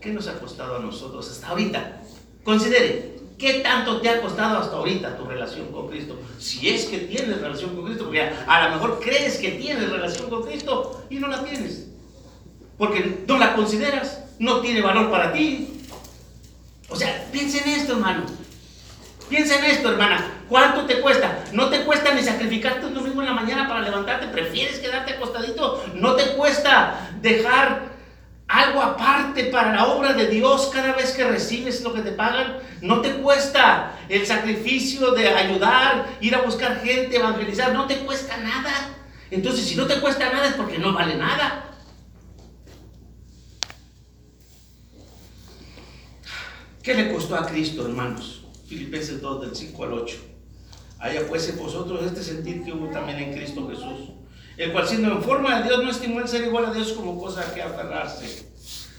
¿Qué 0.00 0.12
nos 0.12 0.28
ha 0.28 0.38
costado 0.38 0.76
a 0.76 0.80
nosotros 0.80 1.28
hasta 1.28 1.48
ahorita? 1.48 2.02
Considere, 2.48 3.12
¿qué 3.36 3.60
tanto 3.60 4.00
te 4.00 4.08
ha 4.08 4.22
costado 4.22 4.60
hasta 4.60 4.74
ahorita 4.74 5.18
tu 5.18 5.26
relación 5.26 5.70
con 5.70 5.86
Cristo? 5.86 6.18
Si 6.38 6.70
es 6.70 6.86
que 6.86 6.96
tienes 7.00 7.42
relación 7.42 7.76
con 7.76 7.84
Cristo, 7.84 8.04
porque 8.04 8.22
a, 8.22 8.68
lo 8.68 8.74
mejor 8.74 9.00
crees 9.00 9.36
que 9.36 9.50
tienes 9.50 9.90
relación 9.90 10.30
con 10.30 10.44
Cristo 10.44 11.04
y 11.10 11.16
no 11.16 11.28
la 11.28 11.44
tienes. 11.44 11.88
Porque 12.78 13.22
no 13.26 13.36
la 13.36 13.54
consideras, 13.54 14.24
no 14.38 14.62
tiene 14.62 14.80
valor 14.80 15.10
para 15.10 15.30
ti. 15.30 15.82
O 16.88 16.96
sea, 16.96 17.28
piensa 17.30 17.58
en 17.58 17.68
esto, 17.68 17.92
hermano. 17.92 18.24
Piensa 19.28 19.58
en 19.58 19.66
esto, 19.66 19.90
hermana. 19.90 20.44
¿Cuánto 20.48 20.86
te 20.86 21.02
cuesta? 21.02 21.44
No 21.52 21.68
te 21.68 21.84
cuesta 21.84 22.14
ni 22.14 22.22
sacrificarte 22.22 22.86
un 22.86 22.94
domingo 22.94 23.20
en 23.20 23.26
la 23.26 23.34
mañana 23.34 23.68
para 23.68 23.82
levantarte. 23.82 24.26
¿Prefieres 24.28 24.78
quedarte 24.78 25.12
acostadito? 25.12 25.84
No 25.96 26.14
te 26.14 26.32
cuesta 26.32 27.10
dejar 27.20 27.97
algo 28.48 28.82
aparte 28.82 29.44
para 29.44 29.74
la 29.74 29.86
obra 29.86 30.14
de 30.14 30.26
Dios 30.26 30.70
cada 30.72 30.94
vez 30.94 31.12
que 31.12 31.24
recibes 31.24 31.82
lo 31.82 31.92
que 31.92 32.00
te 32.00 32.12
pagan. 32.12 32.58
No 32.80 33.02
te 33.02 33.14
cuesta 33.18 33.98
el 34.08 34.26
sacrificio 34.26 35.12
de 35.12 35.28
ayudar, 35.28 36.16
ir 36.20 36.34
a 36.34 36.40
buscar 36.40 36.80
gente, 36.82 37.16
evangelizar. 37.16 37.72
No 37.74 37.86
te 37.86 37.98
cuesta 37.98 38.38
nada. 38.38 38.72
Entonces, 39.30 39.66
si 39.66 39.76
no 39.76 39.86
te 39.86 40.00
cuesta 40.00 40.32
nada 40.32 40.48
es 40.48 40.54
porque 40.54 40.78
no 40.78 40.94
vale 40.94 41.16
nada. 41.16 41.66
¿Qué 46.82 46.94
le 46.94 47.12
costó 47.12 47.36
a 47.36 47.46
Cristo, 47.46 47.86
hermanos? 47.86 48.46
Filipenses 48.66 49.20
2, 49.20 49.42
del 49.42 49.54
5 49.54 49.84
al 49.84 49.92
8. 49.92 50.16
Haya 51.00 51.26
pues 51.28 51.54
vosotros 51.56 52.02
este 52.02 52.22
sentir 52.22 52.64
que 52.64 52.72
hubo 52.72 52.88
también 52.88 53.18
en 53.18 53.34
Cristo 53.34 53.68
Jesús, 53.68 54.10
el 54.58 54.72
cual 54.72 54.86
siendo 54.86 55.12
en 55.12 55.22
forma 55.22 55.58
de 55.58 55.68
Dios 55.68 55.82
no 55.82 55.90
estimó 55.90 56.20
el 56.20 56.28
ser 56.28 56.44
igual 56.44 56.66
a 56.66 56.72
Dios 56.72 56.92
como 56.92 57.18
cosa 57.18 57.54
que 57.54 57.62
aferrarse, 57.62 58.50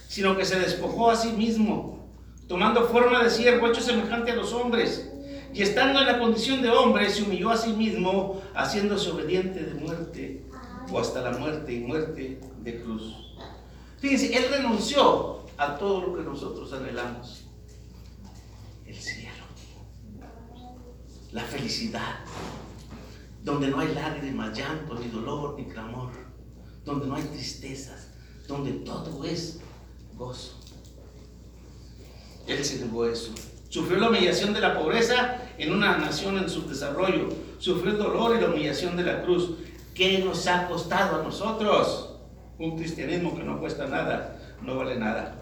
sino 0.08 0.36
que 0.38 0.46
se 0.46 0.58
despojó 0.58 1.12
a 1.12 1.16
sí 1.18 1.34
mismo, 1.34 2.10
tomando 2.48 2.88
forma 2.88 3.22
de 3.22 3.30
siervo 3.30 3.68
hecho 3.68 3.82
semejante 3.82 4.32
a 4.32 4.36
los 4.36 4.54
hombres, 4.54 5.12
y 5.54 5.62
estando 5.62 6.00
en 6.00 6.08
la 6.08 6.18
condición 6.20 6.62
de 6.62 6.70
hombre, 6.70 7.10
se 7.10 7.24
humilló 7.24 7.50
a 7.50 7.58
sí 7.58 7.74
mismo, 7.74 8.42
haciéndose 8.56 9.10
obediente 9.12 9.64
de 9.64 9.74
muerte, 9.74 10.46
o 10.92 11.00
hasta 11.00 11.22
la 11.22 11.38
muerte 11.38 11.74
y 11.74 11.80
muerte 11.82 12.40
de 12.62 12.82
cruz. 12.82 13.16
Fíjense, 14.00 14.36
Él 14.36 14.46
renunció 14.50 15.46
a 15.58 15.76
todo 15.78 16.02
lo 16.02 16.16
que 16.16 16.24
nosotros 16.24 16.72
anhelamos 16.72 17.46
el 18.86 18.96
cielo, 18.96 19.44
la 21.34 21.44
felicidad, 21.44 22.20
donde 23.50 23.68
no 23.68 23.80
hay 23.80 23.94
lágrimas, 23.94 24.58
llanto, 24.58 24.96
ni 24.96 25.08
dolor, 25.08 25.56
ni 25.58 25.66
clamor, 25.66 26.12
donde 26.86 27.08
no 27.08 27.16
hay 27.16 27.24
tristezas, 27.24 28.12
donde 28.48 28.72
todo 28.72 29.24
es 29.24 29.60
gozo. 30.16 30.60
Él 32.48 32.64
se 32.64 32.86
negó 32.86 33.06
eso. 33.06 33.34
Sufrió 33.70 34.00
la 34.00 34.10
humillación 34.10 34.54
de 34.54 34.62
la 34.62 34.78
pobreza 34.78 35.38
en 35.58 35.74
una 35.74 35.98
nación 35.98 36.38
en 36.38 36.50
su 36.50 36.68
desarrollo. 36.68 37.30
Sufrió 37.60 37.92
el 37.92 37.98
dolor 37.98 38.36
y 38.36 38.42
la 38.42 38.50
humillación 38.50 38.98
de 38.98 39.04
la 39.04 39.22
cruz. 39.22 39.52
¿Qué 39.94 40.20
nos 40.20 40.48
ha 40.48 40.68
costado 40.68 41.20
a 41.20 41.24
nosotros? 41.24 42.16
Un 42.58 42.78
cristianismo 42.78 43.36
que 43.36 43.44
no 43.44 43.60
cuesta 43.60 43.88
nada, 43.88 44.40
no 44.62 44.78
vale 44.78 44.98
nada. 44.98 45.40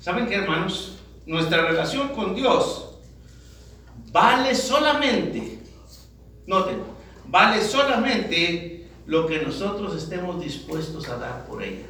¿Saben 0.00 0.26
qué, 0.26 0.36
hermanos? 0.36 0.98
nuestra 1.28 1.66
relación 1.66 2.08
con 2.08 2.34
Dios 2.34 2.88
vale 4.10 4.54
solamente, 4.54 5.58
noten, 6.46 6.82
vale 7.28 7.62
solamente 7.62 8.88
lo 9.06 9.26
que 9.26 9.40
nosotros 9.40 9.94
estemos 9.94 10.40
dispuestos 10.40 11.08
a 11.08 11.16
dar 11.16 11.46
por 11.46 11.62
ella. 11.62 11.86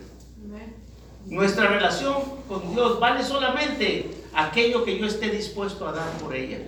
Nuestra 1.26 1.68
relación 1.68 2.14
con 2.48 2.74
Dios 2.74 2.98
vale 3.00 3.22
solamente 3.22 4.10
aquello 4.32 4.84
que 4.84 4.98
yo 4.98 5.06
esté 5.06 5.28
dispuesto 5.28 5.86
a 5.86 5.92
dar 5.92 6.10
por 6.18 6.34
ella. 6.34 6.60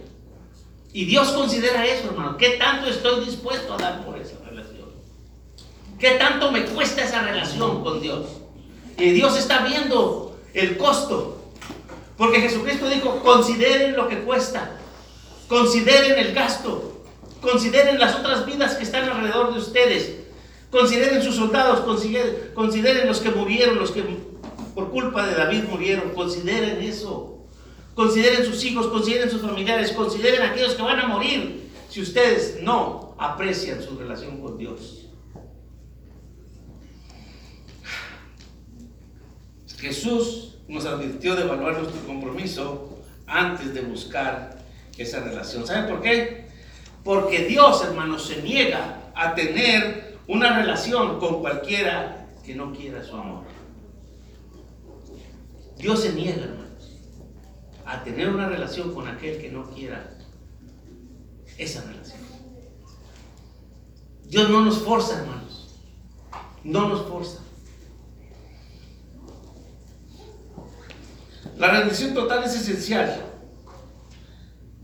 Y 0.92 1.04
Dios 1.04 1.30
considera 1.30 1.86
eso, 1.86 2.08
hermano. 2.08 2.36
¿Qué 2.36 2.50
tanto 2.58 2.88
estoy 2.88 3.24
dispuesto 3.24 3.74
a 3.74 3.78
dar 3.78 4.04
por 4.04 4.18
esa 4.18 4.36
relación? 4.44 4.90
¿Qué 5.98 6.12
tanto 6.12 6.52
me 6.52 6.64
cuesta 6.66 7.04
esa 7.04 7.22
relación 7.22 7.82
con 7.82 8.00
Dios? 8.00 8.26
Y 8.98 9.10
Dios 9.10 9.38
está 9.38 9.64
viendo 9.64 10.36
el 10.52 10.76
costo 10.76 11.40
porque 12.20 12.42
Jesucristo 12.42 12.86
dijo, 12.86 13.20
consideren 13.20 13.96
lo 13.96 14.06
que 14.06 14.18
cuesta, 14.18 14.72
consideren 15.48 16.18
el 16.18 16.34
gasto, 16.34 16.89
consideren 17.40 17.98
las 17.98 18.16
otras 18.16 18.46
vidas 18.46 18.74
que 18.74 18.82
están 18.82 19.08
alrededor 19.08 19.52
de 19.52 19.58
ustedes, 19.58 20.16
consideren 20.70 21.22
sus 21.22 21.36
soldados, 21.36 21.80
consideren, 21.80 23.06
los 23.06 23.20
que 23.20 23.30
murieron, 23.30 23.78
los 23.78 23.90
que 23.90 24.04
por 24.74 24.90
culpa 24.90 25.26
de 25.26 25.34
David 25.34 25.64
murieron, 25.64 26.10
consideren 26.10 26.82
eso. 26.82 27.38
Consideren 27.94 28.44
sus 28.46 28.64
hijos, 28.64 28.86
consideren 28.86 29.30
sus 29.30 29.42
familiares, 29.42 29.92
consideren 29.92 30.42
aquellos 30.42 30.74
que 30.74 30.82
van 30.82 31.00
a 31.00 31.08
morir 31.08 31.68
si 31.90 32.00
ustedes 32.00 32.60
no 32.62 33.14
aprecian 33.18 33.82
su 33.82 33.98
relación 33.98 34.40
con 34.40 34.56
Dios. 34.56 35.06
Jesús 39.78 40.56
nos 40.68 40.86
advirtió 40.86 41.34
de 41.34 41.42
evaluar 41.42 41.78
nuestro 41.78 42.00
compromiso 42.06 42.98
antes 43.26 43.74
de 43.74 43.80
buscar 43.80 44.58
esa 44.96 45.20
relación. 45.20 45.66
¿Saben 45.66 45.88
por 45.88 46.02
qué? 46.02 46.49
Porque 47.04 47.46
Dios, 47.46 47.82
hermanos, 47.84 48.26
se 48.26 48.42
niega 48.42 49.12
a 49.14 49.34
tener 49.34 50.18
una 50.26 50.56
relación 50.56 51.18
con 51.18 51.40
cualquiera 51.40 52.28
que 52.44 52.54
no 52.54 52.72
quiera 52.72 53.02
su 53.02 53.16
amor. 53.16 53.44
Dios 55.78 56.00
se 56.00 56.12
niega, 56.12 56.44
hermanos, 56.44 56.92
a 57.86 58.04
tener 58.04 58.28
una 58.28 58.48
relación 58.48 58.94
con 58.94 59.08
aquel 59.08 59.40
que 59.40 59.50
no 59.50 59.70
quiera 59.70 60.10
esa 61.56 61.82
relación. 61.82 62.20
Dios 64.24 64.48
no 64.48 64.64
nos 64.64 64.78
forza, 64.78 65.18
hermanos. 65.18 65.80
No 66.62 66.88
nos 66.88 67.08
forza. 67.08 67.38
La 71.56 71.68
rendición 71.68 72.14
total 72.14 72.44
es 72.44 72.54
esencial. 72.54 73.29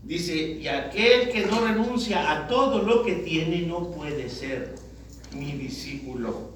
Dice, 0.07 0.35
y 0.37 0.65
aquel 0.69 1.29
que 1.31 1.45
no 1.47 1.59
renuncia 1.59 2.31
a 2.31 2.47
todo 2.47 2.81
lo 2.81 3.03
que 3.03 3.15
tiene 3.15 3.63
no 3.63 3.91
puede 3.91 4.29
ser 4.29 4.75
mi 5.33 5.51
discípulo. 5.51 6.51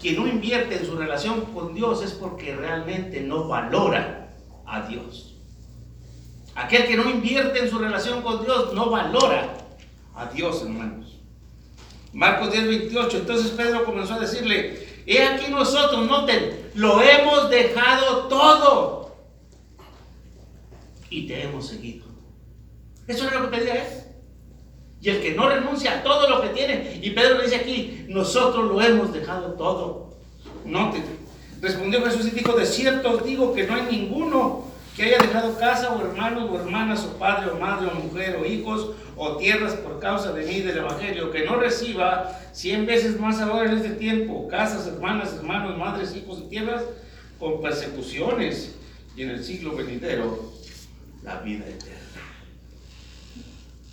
Quien 0.00 0.16
no 0.18 0.28
invierte 0.28 0.76
en 0.76 0.86
su 0.86 0.94
relación 0.94 1.46
con 1.46 1.74
Dios 1.74 2.04
es 2.04 2.12
porque 2.12 2.54
realmente 2.54 3.22
no 3.22 3.48
valora 3.48 4.36
a 4.64 4.82
Dios. 4.82 5.34
Aquel 6.54 6.86
que 6.86 6.96
no 6.96 7.10
invierte 7.10 7.58
en 7.58 7.70
su 7.70 7.78
relación 7.80 8.22
con 8.22 8.44
Dios 8.44 8.72
no 8.72 8.88
valora 8.88 9.56
a 10.14 10.26
Dios, 10.26 10.62
hermanos. 10.62 11.18
Marcos 12.12 12.52
10, 12.52 12.68
28. 12.68 13.16
Entonces 13.16 13.50
Pedro 13.50 13.84
comenzó 13.84 14.14
a 14.14 14.20
decirle, 14.20 15.02
He 15.06 15.24
aquí 15.24 15.50
nosotros, 15.50 16.06
noten, 16.06 16.70
lo 16.76 17.02
hemos 17.02 17.50
dejado 17.50 18.28
todo 18.28 18.95
y 21.10 21.26
te 21.26 21.42
hemos 21.42 21.68
seguido. 21.68 22.06
Eso 23.06 23.26
es 23.26 23.32
lo 23.32 23.42
que 23.42 23.56
pedía 23.56 23.74
él. 23.74 24.06
Y 25.00 25.10
el 25.10 25.22
que 25.22 25.34
no 25.34 25.48
renuncia 25.48 25.98
a 25.98 26.02
todo 26.02 26.28
lo 26.28 26.42
que 26.42 26.48
tiene, 26.48 26.98
y 27.02 27.10
Pedro 27.10 27.42
dice 27.42 27.56
aquí, 27.56 28.06
nosotros 28.08 28.64
lo 28.64 28.80
hemos 28.80 29.12
dejado 29.12 29.52
todo. 29.52 30.16
Noten, 30.64 31.04
respondió 31.60 32.04
Jesús 32.04 32.26
y 32.26 32.30
dijo, 32.30 32.54
de 32.54 32.66
cierto 32.66 33.12
os 33.12 33.24
digo 33.24 33.54
que 33.54 33.66
no 33.66 33.74
hay 33.74 33.82
ninguno 33.90 34.64
que 34.96 35.04
haya 35.04 35.18
dejado 35.18 35.58
casa 35.58 35.92
o 35.92 36.00
hermanos 36.00 36.50
o 36.50 36.58
hermanas 36.58 37.04
o 37.04 37.18
padre 37.18 37.50
o 37.50 37.56
madre 37.56 37.88
o 37.88 37.94
mujer 37.94 38.36
o 38.36 38.46
hijos 38.46 38.92
o 39.14 39.36
tierras 39.36 39.74
por 39.74 40.00
causa 40.00 40.32
de 40.32 40.46
mí 40.46 40.60
del 40.60 40.78
Evangelio, 40.78 41.30
que 41.30 41.44
no 41.44 41.56
reciba 41.56 42.40
cien 42.52 42.86
veces 42.86 43.20
más 43.20 43.40
ahora 43.40 43.70
en 43.70 43.76
este 43.76 43.90
tiempo, 43.90 44.48
casas, 44.48 44.86
hermanas, 44.86 45.34
hermanos, 45.34 45.76
madres, 45.76 46.16
hijos 46.16 46.38
y 46.44 46.48
tierras, 46.48 46.82
con 47.38 47.60
persecuciones 47.60 48.74
y 49.14 49.22
en 49.22 49.30
el 49.30 49.44
siglo 49.44 49.76
venidero 49.76 50.55
la 51.22 51.40
vida 51.40 51.66
eterna. 51.66 51.96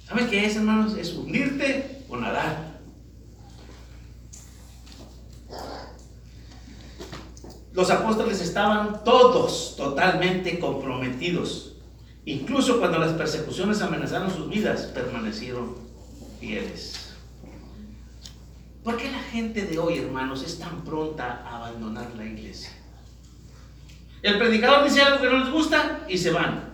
¿Sabes 0.07 0.27
qué 0.27 0.45
es, 0.45 0.55
hermanos? 0.55 0.97
Es 0.97 1.13
hundirte 1.13 2.03
o 2.09 2.17
nadar. 2.17 2.73
Los 7.73 7.89
apóstoles 7.89 8.39
estaban 8.39 9.03
todos 9.03 9.75
totalmente 9.75 10.59
comprometidos. 10.59 11.73
Incluso 12.25 12.79
cuando 12.79 12.99
las 12.99 13.13
persecuciones 13.13 13.81
amenazaron 13.81 14.31
sus 14.31 14.49
vidas, 14.49 14.83
permanecieron 14.93 15.75
fieles. 16.39 17.13
¿Por 18.83 18.97
qué 18.97 19.11
la 19.11 19.19
gente 19.23 19.65
de 19.65 19.79
hoy, 19.79 19.97
hermanos, 19.97 20.43
es 20.43 20.59
tan 20.59 20.83
pronta 20.83 21.41
a 21.45 21.57
abandonar 21.57 22.13
la 22.15 22.25
iglesia? 22.25 22.71
El 24.21 24.37
predicador 24.37 24.83
dice 24.83 25.01
algo 25.01 25.21
que 25.21 25.29
no 25.29 25.39
les 25.39 25.51
gusta 25.51 26.05
y 26.07 26.17
se 26.17 26.31
van. 26.31 26.72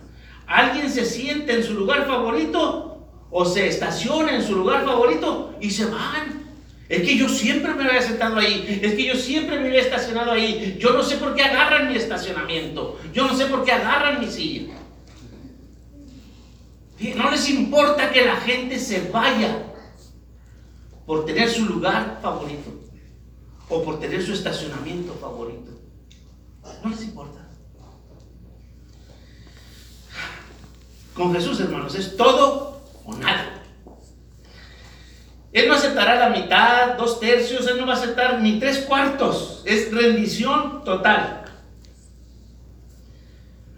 Alguien 0.50 0.90
se 0.90 1.06
siente 1.06 1.54
en 1.54 1.62
su 1.62 1.74
lugar 1.74 2.08
favorito 2.08 3.06
o 3.30 3.44
se 3.44 3.68
estaciona 3.68 4.34
en 4.34 4.42
su 4.42 4.56
lugar 4.56 4.84
favorito 4.84 5.54
y 5.60 5.70
se 5.70 5.84
van. 5.84 6.40
Es 6.88 7.02
que 7.02 7.16
yo 7.16 7.28
siempre 7.28 7.72
me 7.72 7.84
había 7.84 8.02
sentado 8.02 8.36
ahí. 8.36 8.80
Es 8.82 8.94
que 8.94 9.04
yo 9.04 9.14
siempre 9.14 9.60
me 9.60 9.68
había 9.68 9.80
estacionado 9.80 10.32
ahí. 10.32 10.76
Yo 10.80 10.92
no 10.92 11.04
sé 11.04 11.18
por 11.18 11.36
qué 11.36 11.44
agarran 11.44 11.86
mi 11.86 11.94
estacionamiento. 11.94 12.98
Yo 13.12 13.28
no 13.28 13.36
sé 13.36 13.46
por 13.46 13.64
qué 13.64 13.70
agarran 13.70 14.18
mi 14.18 14.26
silla. 14.26 14.74
No 17.14 17.30
les 17.30 17.48
importa 17.48 18.10
que 18.10 18.24
la 18.24 18.36
gente 18.36 18.80
se 18.80 19.08
vaya 19.08 19.56
por 21.06 21.26
tener 21.26 21.48
su 21.48 21.64
lugar 21.64 22.18
favorito 22.20 22.72
o 23.68 23.84
por 23.84 24.00
tener 24.00 24.20
su 24.20 24.32
estacionamiento 24.32 25.14
favorito. 25.14 25.70
No 26.82 26.90
les 26.90 27.04
importa. 27.04 27.39
Con 31.14 31.34
Jesús, 31.34 31.60
hermanos, 31.60 31.94
es 31.94 32.16
todo 32.16 32.82
o 33.04 33.14
nada. 33.16 33.60
Él 35.52 35.66
no 35.66 35.74
aceptará 35.74 36.14
la 36.14 36.28
mitad, 36.30 36.96
dos 36.96 37.18
tercios, 37.18 37.66
Él 37.66 37.78
no 37.78 37.86
va 37.86 37.94
a 37.94 37.96
aceptar 37.96 38.40
ni 38.40 38.60
tres 38.60 38.78
cuartos. 38.78 39.62
Es 39.64 39.92
rendición 39.92 40.84
total. 40.84 41.44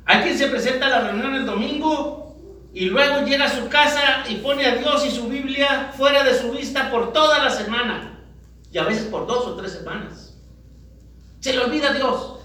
Hay 0.04 0.22
quien 0.22 0.36
se 0.36 0.48
presenta 0.48 0.86
a 0.86 0.90
la 0.90 1.00
reunión 1.00 1.34
el 1.34 1.46
domingo 1.46 2.36
y 2.74 2.86
luego 2.86 3.24
llega 3.24 3.46
a 3.46 3.50
su 3.50 3.68
casa 3.68 4.24
y 4.28 4.36
pone 4.36 4.66
a 4.66 4.76
Dios 4.76 5.06
y 5.06 5.10
su 5.10 5.28
Biblia 5.28 5.92
fuera 5.96 6.24
de 6.24 6.38
su 6.38 6.50
vista 6.52 6.90
por 6.90 7.12
toda 7.12 7.42
la 7.42 7.50
semana. 7.50 8.20
Y 8.70 8.78
a 8.78 8.84
veces 8.84 9.04
por 9.06 9.26
dos 9.26 9.46
o 9.46 9.54
tres 9.56 9.72
semanas. 9.72 10.38
Se 11.40 11.52
le 11.52 11.60
olvida 11.60 11.92
Dios. 11.94 12.40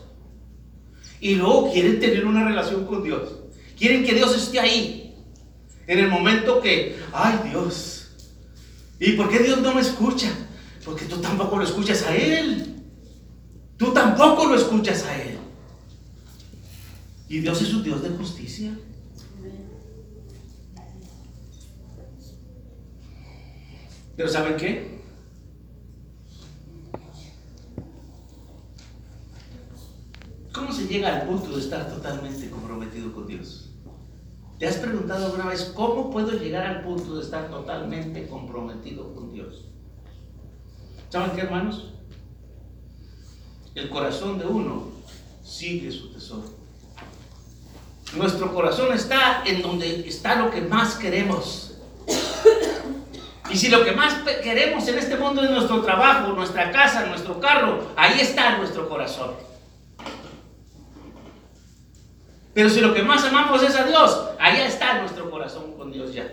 Y 1.19 1.35
luego 1.35 1.71
quieren 1.71 1.99
tener 1.99 2.25
una 2.25 2.45
relación 2.45 2.85
con 2.85 3.03
Dios. 3.03 3.35
Quieren 3.77 4.05
que 4.05 4.13
Dios 4.13 4.35
esté 4.35 4.59
ahí. 4.59 5.15
En 5.85 5.99
el 5.99 6.09
momento 6.09 6.59
que, 6.61 6.97
ay 7.13 7.49
Dios, 7.49 7.97
¿Y 8.99 9.11
por 9.13 9.29
qué 9.29 9.39
Dios 9.39 9.61
no 9.61 9.73
me 9.73 9.81
escucha? 9.81 10.31
Porque 10.83 11.05
tú 11.05 11.17
tampoco 11.17 11.57
lo 11.57 11.63
escuchas 11.63 12.03
a 12.03 12.15
Él. 12.15 12.83
Tú 13.77 13.93
tampoco 13.93 14.45
lo 14.45 14.55
escuchas 14.55 15.03
a 15.03 15.21
Él. 15.21 15.37
Y 17.29 17.39
Dios 17.39 17.61
es 17.61 17.73
un 17.73 17.83
Dios 17.83 18.01
de 18.01 18.09
justicia. 18.09 18.71
Pero 24.15 24.29
¿saben 24.29 24.57
qué? 24.57 24.97
¿Cómo 30.51 30.73
se 30.73 30.87
llega 30.87 31.21
al 31.21 31.27
punto 31.27 31.55
de 31.55 31.61
estar 31.61 31.87
totalmente 31.87 32.49
comprometido 32.49 33.13
con 33.13 33.27
Dios? 33.27 33.66
¿Te 34.57 34.67
has 34.67 34.77
preguntado 34.77 35.27
alguna 35.27 35.45
vez 35.47 35.71
cómo 35.75 36.09
puedo 36.09 36.31
llegar 36.31 36.65
al 36.65 36.81
punto 36.81 37.15
de 37.15 37.23
estar 37.23 37.47
totalmente 37.49 38.27
comprometido 38.27 39.13
con 39.13 39.31
Dios? 39.31 39.65
¿Saben 41.09 41.31
qué, 41.31 41.41
hermanos? 41.41 41.93
El 43.75 43.89
corazón 43.89 44.39
de 44.39 44.47
uno 44.47 44.87
sigue 45.43 45.91
su 45.91 46.11
tesoro. 46.11 46.49
Nuestro 48.15 48.51
corazón 48.51 48.93
está 48.93 49.43
en 49.45 49.61
donde 49.61 50.07
está 50.07 50.35
lo 50.35 50.49
que 50.49 50.61
más 50.61 50.95
queremos. 50.95 51.75
Y 53.51 53.55
si 53.55 53.69
lo 53.69 53.85
que 53.85 53.91
más 53.91 54.15
queremos 54.43 54.87
en 54.87 54.97
este 54.97 55.17
mundo 55.17 55.43
es 55.43 55.51
nuestro 55.51 55.81
trabajo, 55.81 56.33
nuestra 56.33 56.71
casa, 56.71 57.05
nuestro 57.05 57.39
carro, 57.39 57.91
ahí 57.95 58.19
está 58.19 58.57
nuestro 58.57 58.89
corazón. 58.89 59.31
Pero 62.57 62.71
si 62.71 62.81
lo 62.81 62.91
que 62.91 63.03
más 63.03 63.23
amamos 63.23 63.61
es 63.61 63.75
a 63.75 63.85
Dios, 63.85 64.19
allá 64.39 64.65
está 64.65 64.99
nuestro 65.01 65.29
corazón 65.29 65.73
con 65.73 65.91
Dios 65.91 66.11
ya. 66.11 66.27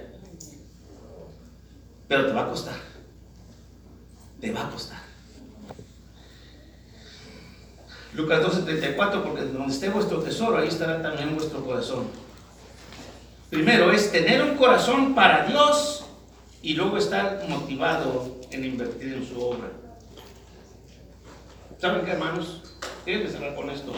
Pero 2.08 2.24
te 2.24 2.32
va 2.32 2.44
a 2.44 2.48
costar. 2.48 2.76
Te 4.40 4.50
va 4.50 4.62
a 4.62 4.70
costar. 4.70 5.00
Lucas 8.14 8.42
12:34, 8.42 9.22
porque 9.22 9.42
donde 9.42 9.70
esté 9.70 9.90
vuestro 9.90 10.22
tesoro, 10.22 10.56
ahí 10.56 10.68
estará 10.68 11.02
también 11.02 11.34
vuestro 11.34 11.62
corazón. 11.62 12.06
Primero 13.50 13.92
es 13.92 14.10
tener 14.10 14.42
un 14.44 14.56
corazón 14.56 15.14
para 15.14 15.44
Dios 15.44 16.06
y 16.62 16.72
luego 16.72 16.96
estar 16.96 17.44
motivado 17.50 18.40
en 18.50 18.64
invertir 18.64 19.12
en 19.12 19.28
su 19.28 19.38
obra. 19.42 19.68
¿Saben 21.76 22.02
qué, 22.06 22.12
hermanos? 22.12 22.62
Quiero 23.04 23.30
cerrar 23.30 23.54
con 23.54 23.68
esto. 23.68 23.92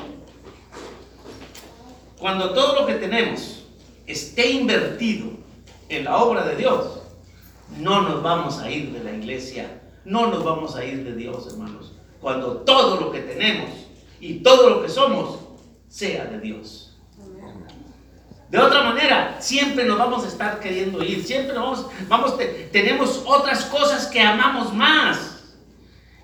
Cuando 2.27 2.51
todo 2.51 2.81
lo 2.81 2.87
que 2.87 2.95
tenemos 2.95 3.62
esté 4.05 4.51
invertido 4.51 5.29
en 5.89 6.03
la 6.03 6.17
obra 6.17 6.45
de 6.45 6.57
Dios, 6.57 6.99
no 7.79 8.03
nos 8.03 8.21
vamos 8.21 8.59
a 8.59 8.69
ir 8.69 8.91
de 8.91 9.05
la 9.05 9.12
iglesia, 9.12 9.81
no 10.05 10.27
nos 10.27 10.43
vamos 10.43 10.75
a 10.75 10.85
ir 10.85 11.05
de 11.05 11.15
Dios, 11.15 11.47
hermanos. 11.47 11.93
Cuando 12.21 12.57
todo 12.62 13.01
lo 13.01 13.12
que 13.12 13.21
tenemos 13.21 13.71
y 14.19 14.41
todo 14.41 14.71
lo 14.71 14.83
que 14.83 14.89
somos 14.89 15.39
sea 15.89 16.25
de 16.25 16.41
Dios. 16.41 16.99
De 18.51 18.59
otra 18.59 18.83
manera, 18.83 19.37
siempre 19.39 19.85
nos 19.85 19.97
vamos 19.97 20.25
a 20.25 20.27
estar 20.27 20.59
queriendo 20.59 21.05
ir, 21.05 21.23
siempre 21.23 21.57
vamos, 21.57 21.87
vamos, 22.09 22.35
tenemos 22.73 23.23
otras 23.25 23.67
cosas 23.67 24.09
que 24.09 24.21
amamos 24.21 24.75
más. 24.75 25.45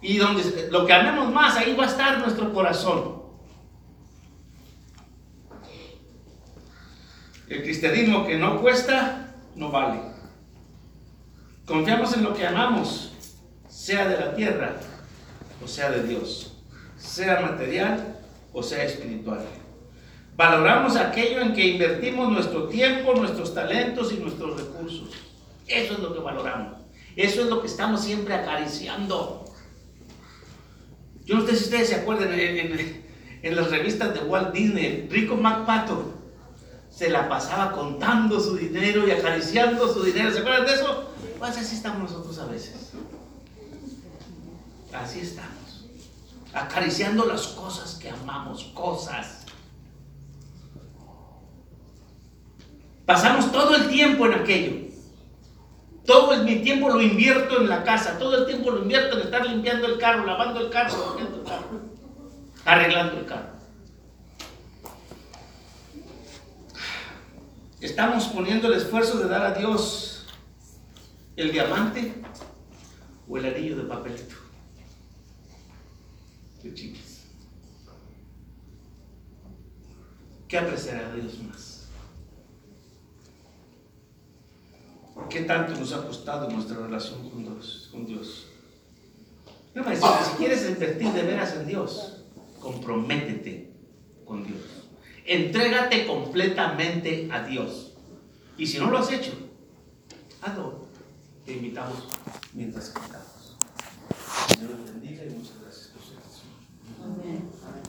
Y 0.01 0.17
donde 0.17 0.69
lo 0.69 0.85
que 0.85 0.95
amemos 0.95 1.33
más, 1.33 1.57
ahí 1.57 1.77
va 1.77 1.85
a 1.85 1.87
estar 1.87 2.19
nuestro 2.19 2.53
corazón. 2.53 3.22
El 7.53 7.63
cristianismo 7.63 8.27
que 8.27 8.39
no 8.39 8.63
cuesta, 8.63 9.35
no 9.57 9.71
vale. 9.71 10.01
Confiamos 11.67 12.17
en 12.17 12.25
lo 12.25 12.33
que 12.33 12.47
amamos, 12.47 13.13
sea 13.69 14.09
de 14.09 14.17
la 14.17 14.35
tierra 14.35 14.77
o 15.63 15.69
sea 15.69 15.91
de 15.91 16.03
Dios, 16.05 16.55
sea 16.97 17.43
material 17.43 18.17
o 18.55 18.63
sea 18.63 18.85
espiritual. 18.85 19.45
Valoramos 20.35 20.97
aquello 20.97 21.43
en 21.43 21.53
que 21.53 21.67
invertimos 21.67 22.33
nuestro 22.33 22.69
tiempo, 22.69 23.15
nuestros 23.15 23.53
talentos 23.53 24.15
y 24.15 24.17
nuestros 24.17 24.59
recursos. 24.59 25.11
Eso 25.67 25.93
es 25.93 25.99
lo 25.99 26.15
que 26.15 26.21
valoramos. 26.21 26.79
Eso 27.17 27.43
es 27.43 27.49
lo 27.49 27.61
que 27.61 27.67
estamos 27.67 28.03
siempre 28.03 28.33
acariciando. 28.33 29.45
Yo 31.27 31.35
no 31.35 31.47
sé 31.47 31.55
si 31.55 31.65
ustedes 31.65 31.91
se 31.91 31.97
acuerdan 31.97 32.33
en, 32.33 33.55
las 33.55 33.71
revistas 33.71 34.15
de 34.15 34.21
Walt 34.21 34.55
Disney, 34.55 35.07
Rico 35.11 35.37
MacPato 35.37 36.22
se 36.95 37.09
la 37.09 37.29
pasaba 37.29 37.73
contando 37.73 38.39
su 38.39 38.57
dinero 38.57 39.07
y 39.09 39.11
acariciando 39.11 39.93
su 39.93 40.03
dinero. 40.03 40.31
¿Se 40.31 40.41
acuerdan 40.41 40.67
de 40.67 40.75
eso? 40.75 41.11
Pues 41.39 41.57
así 41.57 41.75
estamos 41.75 42.11
nosotros 42.11 42.39
a 42.39 42.47
veces. 42.47 42.93
Así 44.93 45.21
estamos. 45.21 45.87
Acariciando 46.53 47.25
las 47.25 47.49
cosas 47.49 47.95
que 47.95 48.11
amamos, 48.11 48.65
cosas. 48.75 49.47
Pasamos 53.07 53.51
todo 53.51 53.75
el 53.75 53.89
tiempo 53.89 54.27
en 54.27 54.35
aquello. 54.35 54.93
Todo 56.05 56.43
mi 56.45 56.57
tiempo 56.57 56.89
lo 56.91 57.01
invierto 57.01 57.61
en 57.61 57.69
la 57.69 57.85
casa, 57.85 58.19
todo 58.19 58.39
el 58.39 58.47
tiempo 58.47 58.71
lo 58.71 58.83
invierto 58.83 59.17
en 59.17 59.23
estar 59.23 59.47
limpiando 59.47 59.87
el 59.87 59.99
carro, 59.99 60.27
lavando 60.27 60.61
el 60.61 60.69
carro, 60.69 61.17
el 61.19 61.43
carro, 61.45 61.81
arreglando 62.65 63.19
el 63.19 63.27
carro. 63.27 63.52
Estamos 67.83 68.27
poniendo 68.27 68.69
el 68.69 68.75
esfuerzo 68.75 69.19
de 69.19 69.29
dar 69.29 69.45
a 69.45 69.59
Dios 69.59 70.25
el 71.35 71.51
diamante 71.51 72.15
o 73.29 73.37
el 73.39 73.45
anillo 73.45 73.77
de 73.77 73.83
papelito. 73.83 74.37
¿Qué 76.63 76.73
chicos? 76.75 77.23
¿Qué 80.47 80.59
apreciará 80.59 81.13
Dios 81.13 81.41
más? 81.41 81.89
¿Qué 85.29 85.41
tanto 85.41 85.75
nos 85.75 85.93
ha 85.93 86.07
costado 86.07 86.49
nuestra 86.51 86.77
relación 86.77 87.29
con 87.31 87.43
Dios? 87.43 87.89
Con 87.91 88.07
Dios? 88.07 88.47
si 89.75 90.37
quieres 90.37 90.69
invertir 90.69 91.09
de 91.09 91.23
veras 91.25 91.57
en 91.57 91.67
Dios, 91.67 92.23
comprométete 92.61 93.73
con 94.25 94.45
Dios. 94.47 94.82
Entrégate 95.25 96.07
completamente 96.07 97.29
a 97.31 97.45
Dios. 97.47 97.93
Y 98.59 98.67
si 98.67 98.79
no 98.79 98.91
lo 98.91 98.99
has 98.99 99.11
hecho, 99.13 99.33
Ador. 100.43 100.83
Te 101.45 101.55
invitamos 101.55 102.09
mientras 102.53 102.91
cantamos. 102.91 103.22